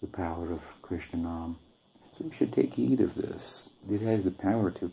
[0.00, 1.58] the power of Krishna Nam.
[2.16, 3.70] So we should take heed of this.
[3.90, 4.90] It has the power to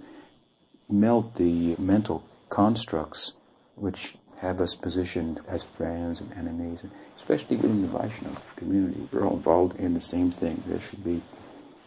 [0.89, 3.33] melt the mental constructs
[3.75, 6.79] which have us positioned as friends and enemies,
[7.15, 9.07] especially within the Vaishnava community.
[9.11, 10.63] We're all involved in the same thing.
[10.65, 11.21] There should be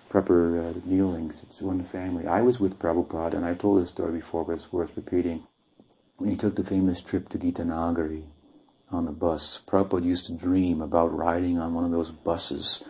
[0.09, 1.43] proper uh, kneelings.
[1.43, 2.29] It's one family.
[2.29, 5.43] I was with Prabhupada, and I told this story before, but it's worth repeating.
[6.17, 8.23] When he took the famous trip to Gitanagari
[8.93, 12.85] on the bus, Prabhupada used to dream about riding on one of those buses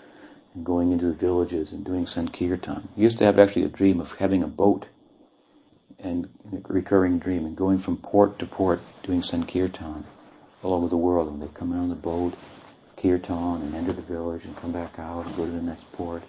[0.53, 2.89] and going into the villages and doing Sankirtan.
[2.95, 4.85] He used to have actually a dream of having a boat
[6.05, 6.29] and
[6.69, 10.05] recurring dream and going from port to port doing Sankirtan
[10.63, 11.29] all over the world.
[11.33, 12.35] And they come out on the boat,
[12.97, 16.23] Kirtan, and enter the village and come back out and go to the next port.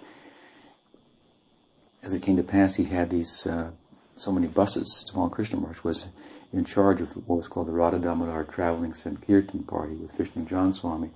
[2.02, 3.70] As it came to pass, he had these uh,
[4.16, 5.04] so many buses.
[5.10, 6.08] Tamal Krishna Maharaj was
[6.52, 11.10] in charge of what was called the Radha Damodar Traveling Sankirtan Party with Vishnujana Swami.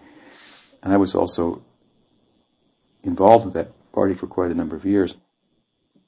[0.82, 1.62] And I was also
[3.02, 5.14] involved with that party for quite a number of years.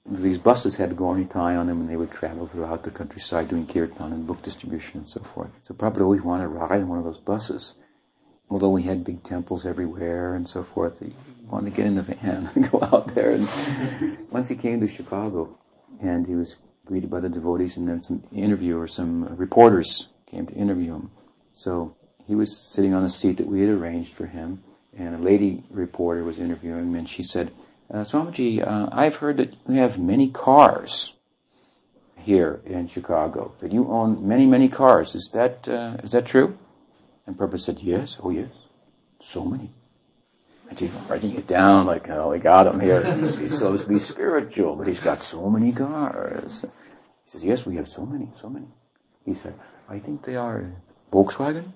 [0.05, 3.67] These buses had Gaura Nitai on them and they would travel throughout the countryside doing
[3.67, 5.51] kirtan and book distribution and so forth.
[5.63, 7.77] So Prabhupada always wanted to ride in one of those buses.
[8.51, 12.03] Although we had big temples everywhere and so forth, he wanted to get in the
[12.03, 13.31] van and go out there.
[13.31, 13.49] And
[14.31, 15.57] once he came to Chicago
[16.03, 20.55] and he was greeted by the devotees and then some interviewers, some reporters came to
[20.55, 21.11] interview him.
[21.53, 21.97] So
[22.27, 24.65] he was sitting on a seat that we had arranged for him
[24.97, 27.51] and a lady reporter was interviewing him, and she said,
[27.93, 31.13] uh, Swamiji, uh, I've heard that you have many cars
[32.17, 35.15] here in Chicago, that you own many, many cars.
[35.15, 36.57] Is that, uh, is that true?
[37.27, 38.51] And Prabhupada said, yes, oh yes,
[39.21, 39.71] so many.
[40.71, 43.03] And she's writing it down like, oh, we got him here.
[43.39, 46.63] he's supposed to be spiritual, but he's got so many cars.
[46.63, 48.69] He says, yes, we have so many, so many.
[49.27, 49.55] He said,
[49.89, 50.73] I think they are
[51.13, 51.73] Volkswagen,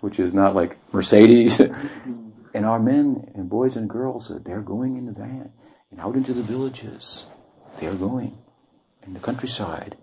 [0.00, 1.60] which is not like Mercedes.
[2.58, 5.52] And our men and boys and girls, uh, they're going in the van
[5.92, 7.26] and out into the villages.
[7.78, 8.36] They're going
[9.06, 9.96] in the countryside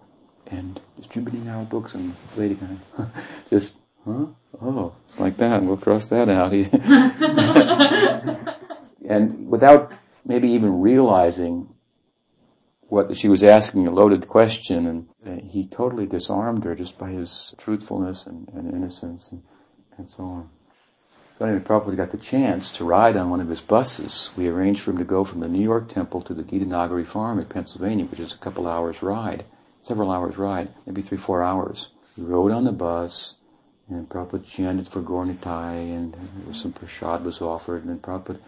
[0.47, 3.09] and distributing our books and lady kind of
[3.49, 4.27] just, huh?
[4.61, 5.63] Oh, it's like that.
[5.63, 6.53] We'll cross that out.
[9.09, 9.91] and without
[10.23, 11.73] maybe even realizing
[12.87, 17.09] what she was asking a loaded question and uh, he totally disarmed her just by
[17.09, 19.43] his truthfulness and, and innocence and,
[19.97, 20.49] and so on.
[21.37, 24.31] So anyway, Prabhupada got the chance to ride on one of his buses.
[24.37, 27.39] We arranged for him to go from the New York temple to the Gitanagari farm
[27.39, 29.43] in Pennsylvania, which is a couple hours ride,
[29.81, 31.89] several hours ride, maybe three, four hours.
[32.15, 33.35] We rode on the bus,
[33.89, 36.15] and Prabhupada chanted for Gaura Nitai, and
[36.55, 38.39] some prasad was offered, and then Prabhupada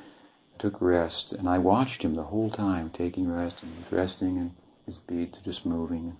[0.57, 4.37] took rest, and I watched him the whole time, taking rest, and he was resting,
[4.37, 4.51] and
[4.85, 6.15] his beats just moving,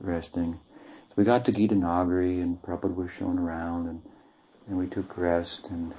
[0.00, 0.58] and resting.
[1.08, 4.02] So we got to Gitanagari, and Prabhupada was shown around, and
[4.68, 5.92] and we took rest and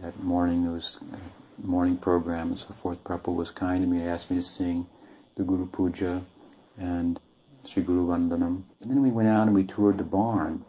[0.00, 3.02] that morning there was a morning program and so forth.
[3.04, 4.86] Prabhupada was kind to me, he asked me to sing
[5.36, 6.22] the Guru Puja
[6.78, 7.20] and
[7.64, 8.64] Sri Guru Vandanam.
[8.80, 10.64] And then we went out and we toured the barn.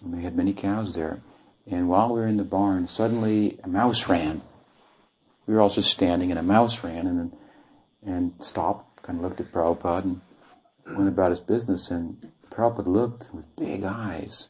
[0.00, 1.20] And we had many cows there.
[1.66, 4.42] And while we were in the barn, suddenly a mouse ran.
[5.46, 7.32] We were all just standing and a mouse ran and
[8.04, 10.20] and stopped, kind of looked at Prabhupada and
[10.96, 11.90] went about his business.
[11.90, 14.48] And Prabhupada looked with big eyes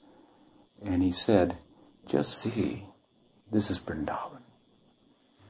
[0.82, 1.56] and he said,
[2.08, 2.84] just see,
[3.50, 4.40] this is Vrindavan.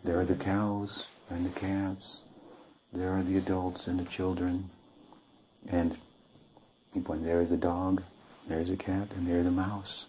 [0.04, 2.22] There are the cows and the calves.
[2.92, 4.70] There are the adults and the children.
[5.68, 5.96] And
[6.92, 8.02] when there is a dog,
[8.48, 10.06] there is a cat, and there is a mouse,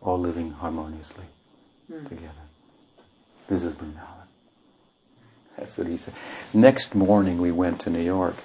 [0.00, 1.26] all living harmoniously
[1.90, 2.08] mm.
[2.08, 2.32] together.
[3.48, 4.26] This is Vrindavan.
[5.56, 6.14] That's what he said.
[6.52, 8.36] Next morning we went to New York,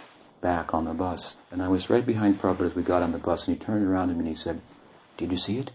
[0.41, 3.17] back on the bus, and I was right behind Prabhupada as we got on the
[3.17, 4.61] bus, and he turned around to me and he said,
[5.17, 5.71] Did you see it?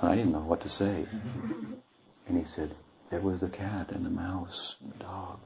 [0.00, 1.06] I didn't know what to say.
[2.28, 2.74] And he said,
[3.10, 5.40] there was the cat and the mouse and the dog,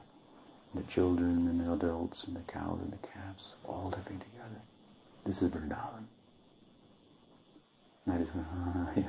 [0.73, 4.61] and the children and the adults and the cows and the calves all living together.
[5.25, 6.05] This is Vrindavan.
[8.05, 8.47] I just went,
[8.97, 9.03] yeah.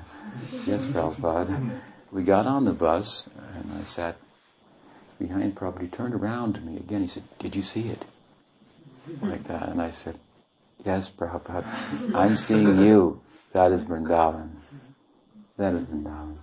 [0.67, 1.81] yes, Prabhupada.
[2.13, 4.17] We got on the bus, and I sat
[5.19, 5.83] behind Prabhupada.
[5.83, 7.01] He turned around to me again.
[7.03, 8.05] He said, Did you see it?
[9.21, 9.69] Like that.
[9.69, 10.17] And I said,
[10.85, 11.67] Yes, Prabhupada.
[12.15, 13.21] I'm seeing you.
[13.53, 14.51] That is Vrindavan.
[15.57, 16.39] That is Vrindavan.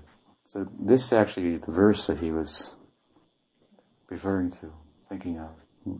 [0.46, 2.76] So this actually is the verse that he was
[4.10, 4.74] referring to,
[5.10, 5.50] thinking of.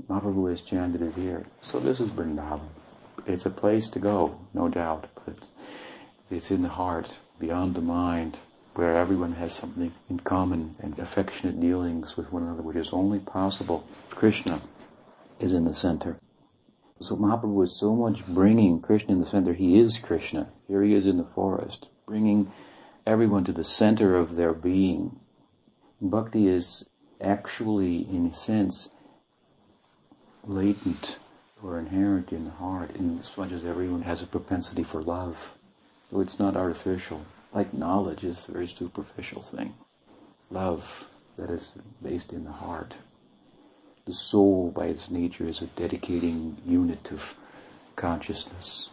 [0.08, 1.46] Mahaprabhu has chanted it here.
[1.62, 2.62] So this is Vrindavan.
[3.26, 5.48] It's a place to go, no doubt, but
[6.30, 8.40] it's in the heart, beyond the mind,
[8.76, 13.20] where everyone has something in common and affectionate dealings with one another, which is only
[13.20, 13.86] possible.
[14.10, 14.62] Krishna
[15.40, 16.18] is in the center.
[17.02, 19.54] So Mahaprabhu is so much bringing Krishna in the center.
[19.54, 20.50] He is Krishna.
[20.68, 22.52] Here he is in the forest, bringing
[23.06, 25.20] everyone to the center of their being.
[26.00, 26.86] Bhakti is
[27.20, 28.90] actually, in a sense,
[30.46, 31.20] latent
[31.64, 35.56] or inherent in the heart, in as much as everyone has a propensity for love.
[36.10, 37.26] So it's not artificial.
[37.54, 39.76] Like knowledge is a very superficial thing.
[40.50, 42.96] Love that is based in the heart.
[44.06, 47.36] The soul, by its nature, is a dedicating unit of
[47.96, 48.90] consciousness.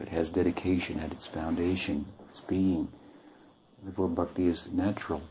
[0.00, 2.88] It has dedication at its foundation, its being.
[3.82, 5.22] Therefore, bhakti is natural.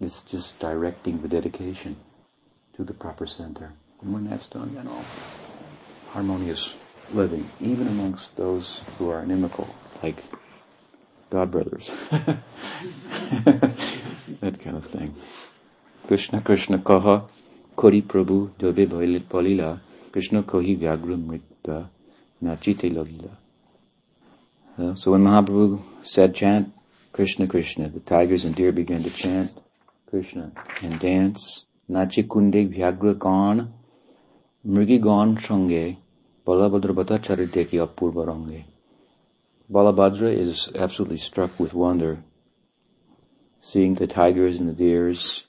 [0.00, 1.96] It's just directing the dedication
[2.74, 3.72] to the proper center.
[4.00, 5.04] And when that's done, then all
[6.10, 6.74] harmonious
[7.12, 10.22] living, even amongst those who are inimical, like
[11.30, 11.90] God brothers.
[14.40, 15.14] that kind of thing.
[16.06, 17.28] Krishna Krishna kaha
[17.76, 19.80] kori prabhu dobe balila
[20.12, 21.88] Krishna kohi vyagra mrita
[22.42, 23.30] nachite lagila.
[24.78, 26.72] Uh, so when Mahaprabhu said chant
[27.12, 29.52] Krishna Krishna, the tigers and deer began to chant
[30.08, 31.66] Krishna and dance.
[31.90, 33.74] Nachi kunde vyagra gan
[34.66, 35.98] mrigi gan sange
[36.46, 38.64] balabhadra bata chariteki apurva.
[39.70, 42.22] Balabhadra is absolutely struck with wonder,
[43.60, 45.44] seeing the tigers and the deers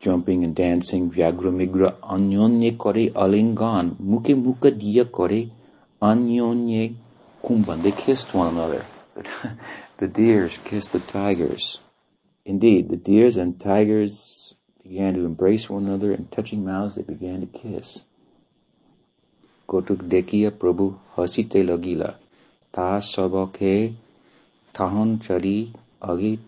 [0.00, 1.10] jumping and dancing.
[1.10, 5.50] Vyagra migra anyonye kore alingan, muke muka diya kore
[6.00, 6.94] anyonye
[7.44, 7.82] kumban.
[7.82, 8.86] They kissed one another.
[10.00, 11.80] the deers kissed the tigers.
[12.46, 17.42] Indeed, the deers and tigers began to embrace one another, and touching mouths, they began
[17.42, 18.04] to kiss.
[19.68, 22.16] Kotuk dekiya Prabhu hasite lagila.
[22.72, 23.94] Ta sabake
[24.74, 26.38] tahon chari agi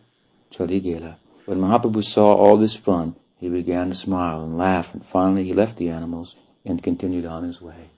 [0.50, 1.18] chari gela.
[1.44, 5.52] When Mahaprabhu saw all this fun, he began to smile and laugh, and finally he
[5.52, 7.90] left the animals and continued on his way.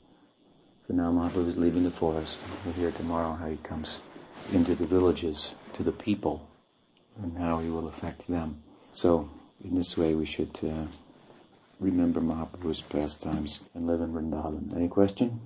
[0.88, 2.40] So now Mahaprabhu is leaving the forest.
[2.64, 4.00] We'll hear tomorrow how he comes
[4.53, 6.49] into the villages, to the people,
[7.22, 8.62] and how he will affect them.
[8.92, 9.30] So,
[9.62, 10.86] in this way, we should uh,
[11.80, 14.74] remember Mahaprabhu's pastimes and live in Vrindavan.
[14.76, 15.40] Any question?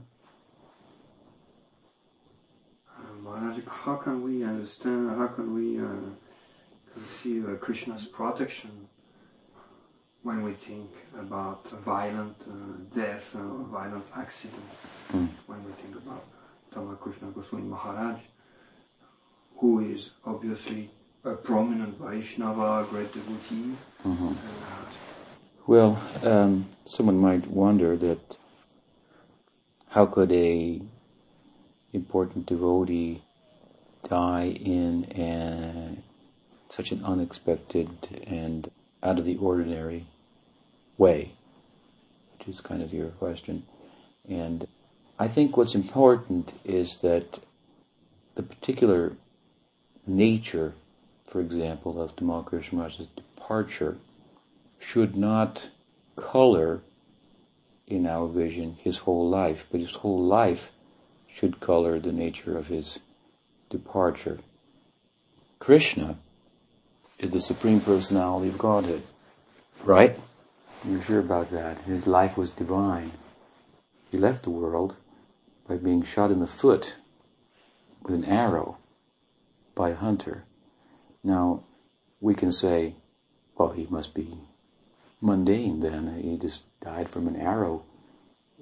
[3.22, 5.84] Maharaj, how can we understand, how can we uh,
[6.94, 8.88] conceive uh, Krishna's protection
[10.22, 12.52] when we think about violent uh,
[12.94, 14.62] death or violent accident?
[15.12, 15.28] Mm.
[15.46, 16.24] When we think about
[17.00, 18.20] Krishna Goswami Maharaj,
[19.58, 20.90] who is obviously
[21.24, 23.76] a prominent Vaishnava, a great devotee.
[24.04, 24.32] Mm-hmm.
[25.66, 28.36] well, um, someone might wonder that
[29.88, 30.80] how could a
[31.92, 33.22] important devotee
[34.08, 35.96] die in a,
[36.72, 37.88] such an unexpected
[38.26, 38.70] and
[39.02, 40.06] out of the ordinary
[40.96, 41.32] way,
[42.38, 43.64] which is kind of your question.
[44.28, 44.68] And
[45.18, 47.40] I think what's important is that
[48.34, 49.16] the particular
[50.08, 50.74] nature,
[51.26, 53.98] for example, of Maharaj's departure
[54.78, 55.68] should not
[56.16, 56.80] color
[57.86, 60.70] in our vision his whole life, but his whole life
[61.26, 62.98] should color the nature of his
[63.70, 64.38] departure.
[65.58, 66.18] Krishna
[67.18, 69.02] is the Supreme Personality of Godhead,
[69.84, 70.18] right?
[70.84, 71.82] You're sure about that.
[71.82, 73.12] His life was divine.
[74.10, 74.94] He left the world
[75.66, 76.96] by being shot in the foot
[78.02, 78.78] with an arrow
[79.78, 80.44] by hunter.
[81.24, 81.64] Now,
[82.20, 82.96] we can say,
[83.56, 84.38] well, he must be
[85.20, 86.20] mundane then.
[86.20, 87.84] He just died from an arrow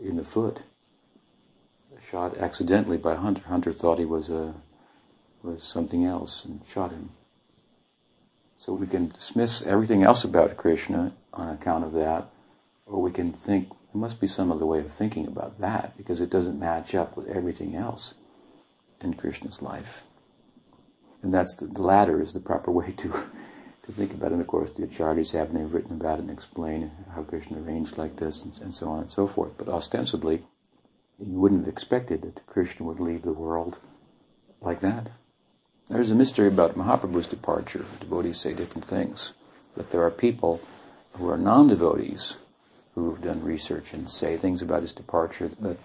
[0.01, 0.61] in the foot
[2.11, 3.43] shot accidentally by Hunter.
[3.47, 4.55] Hunter thought he was a
[5.43, 7.11] was something else and shot him.
[8.57, 12.31] So we can dismiss everything else about Krishna on account of that,
[12.85, 16.21] or we can think there must be some other way of thinking about that because
[16.21, 18.15] it doesn't match up with everything else
[19.01, 20.03] in Krishna's life.
[21.23, 23.13] And that's the, the latter is the proper way to
[23.87, 24.33] to think about it.
[24.33, 27.61] And of course, the acharyas have, and they've written about it and explained how Krishna
[27.61, 29.53] arranged like this and, and so on and so forth.
[29.57, 30.45] But ostensibly,
[31.19, 33.79] you wouldn't have expected that Krishna would leave the world
[34.61, 35.11] like that.
[35.89, 37.87] There's a mystery about Mahaprabhu's departure.
[38.01, 39.33] Devotees say different things.
[39.77, 40.61] But there are people
[41.13, 42.37] who are non-devotees
[42.95, 45.79] who've done research and say things about his departure that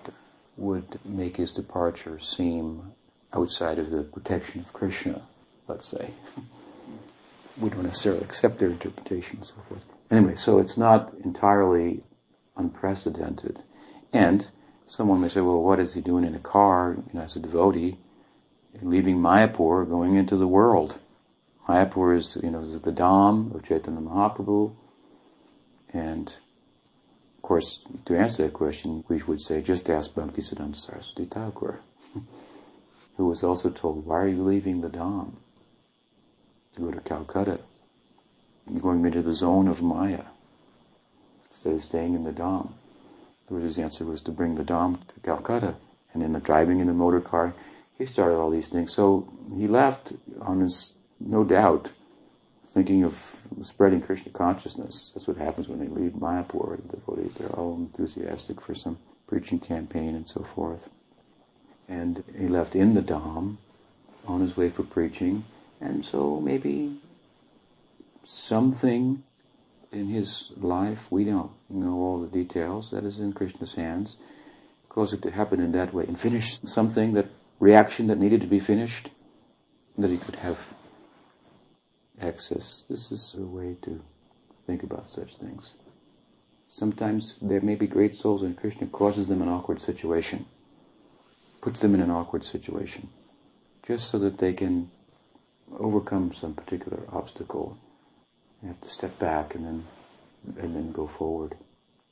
[0.57, 2.93] would make his departure seem
[3.33, 5.21] outside of the protection of Krishna,
[5.67, 6.11] let's say.
[7.57, 9.83] we don't necessarily accept their interpretation and so forth.
[10.09, 12.03] Anyway, so it's not entirely
[12.57, 13.59] unprecedented.
[14.11, 14.49] And
[14.87, 17.39] someone may say, well, what is he doing in a car, you know, as a
[17.39, 17.97] devotee,
[18.81, 20.99] leaving Mayapur, going into the world?
[21.67, 24.75] Mayapur is, you know, is the Dham of Chaitanya Mahaprabhu.
[25.93, 31.79] And, of course, to answer that question, we would say, just ask Bhaktisiddhanta Saraswati Thakur,
[33.17, 35.33] who was also told, why are you leaving the Dham?
[36.75, 37.59] To go to Calcutta.
[38.69, 40.23] You're going into the zone of Maya
[41.49, 42.71] instead of staying in the Dham.
[43.49, 45.75] His answer was to bring the Dham to Calcutta.
[46.13, 47.53] And in the driving in the motor car,
[47.97, 48.93] he started all these things.
[48.93, 51.91] So he left on his, no doubt,
[52.73, 55.11] thinking of spreading Krishna consciousness.
[55.13, 56.77] That's what happens when they leave Mayapur.
[56.81, 58.97] The devotees, they're all enthusiastic for some
[59.27, 60.89] preaching campaign and so forth.
[61.87, 63.57] And he left in the Dham
[64.25, 65.45] on his way for preaching.
[65.79, 67.01] And so maybe
[68.23, 69.23] something
[69.91, 74.15] in his life, we don't know all the details, that is in Krishna's hands,
[74.89, 77.27] caused it to happen in that way and finish something, that
[77.59, 79.09] reaction that needed to be finished,
[79.97, 80.73] that he could have
[82.21, 82.85] access.
[82.89, 84.01] This is a way to
[84.65, 85.73] think about such things.
[86.69, 90.45] Sometimes there may be great souls and Krishna causes them an awkward situation,
[91.61, 93.09] puts them in an awkward situation,
[93.85, 94.91] just so that they can
[95.79, 97.77] overcome some particular obstacle
[98.61, 99.87] you have to step back and then
[100.59, 101.55] and then go forward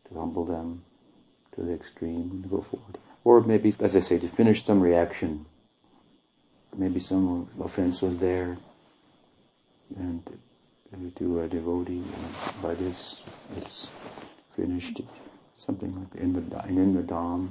[0.08, 0.84] to humble them
[1.56, 2.97] to the extreme and go forward.
[3.24, 5.45] Or maybe, as I say, to finish some reaction.
[6.76, 8.58] Maybe some offense was there,
[9.97, 10.24] and
[11.16, 13.22] to a devotee, and by this
[13.58, 13.89] it's
[14.56, 15.02] finished.
[15.58, 17.50] Something like in the in the dham.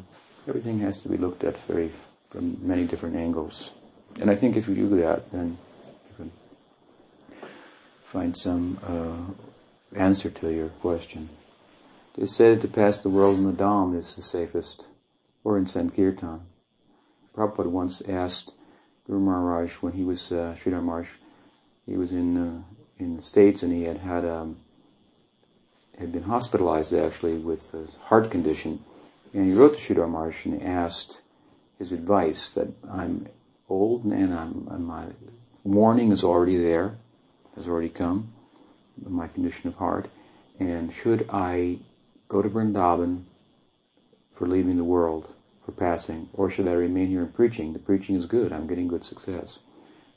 [0.49, 1.93] Everything has to be looked at very
[2.29, 3.73] from many different angles.
[4.19, 5.59] And I think if you do that, then
[6.09, 6.33] you can
[8.03, 11.29] find some uh, answer to your question.
[12.17, 14.87] It is said to pass the world in the Dham is the safest,
[15.45, 16.41] or in Sankirtan.
[17.37, 18.55] Prabhupada once asked
[19.07, 21.07] Guru Maharaj when he was, uh, Sridhar
[21.87, 22.63] he was in, uh,
[22.99, 24.57] in the States and he had had, um,
[25.99, 28.83] had been hospitalized actually with a heart condition.
[29.35, 31.21] And he wrote to Sridhar Maharaj and asked
[31.79, 33.29] his advice that I'm
[33.69, 35.07] old and I'm, my
[35.65, 36.99] warning is already there
[37.57, 38.33] has already come,
[39.07, 40.09] my condition of heart,
[40.59, 41.81] and should I
[42.29, 43.25] go to Vrindavan
[44.35, 47.73] for leaving the world, for passing, or should I remain here and preaching?
[47.73, 49.59] The preaching is good, I'm getting good success.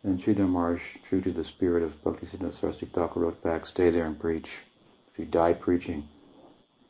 [0.03, 4.05] And Sridhar Maharaj, true to the spirit of Bhaktisiddhanta Saraswati Thakur, wrote back, stay there
[4.05, 4.59] and preach.
[5.11, 6.07] If you die preaching,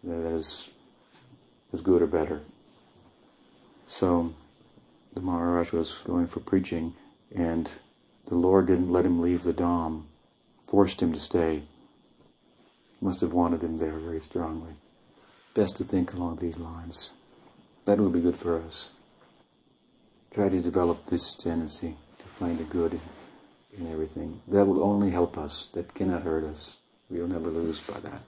[0.03, 0.71] that is
[1.73, 2.41] as good or better.
[3.87, 4.33] So
[5.13, 6.93] the Maharaj was going for preaching,
[7.35, 7.69] and
[8.27, 10.03] the Lord didn't let him leave the Dham
[10.71, 11.63] forced him to stay.
[13.01, 14.71] Must have wanted him there very strongly.
[15.53, 17.11] Best to think along these lines.
[17.83, 18.87] That would be good for us.
[20.33, 23.01] Try to develop this tendency to find the good in,
[23.77, 24.39] in everything.
[24.47, 25.67] That will only help us.
[25.73, 26.77] That cannot hurt us.
[27.09, 28.21] We'll never lose by that.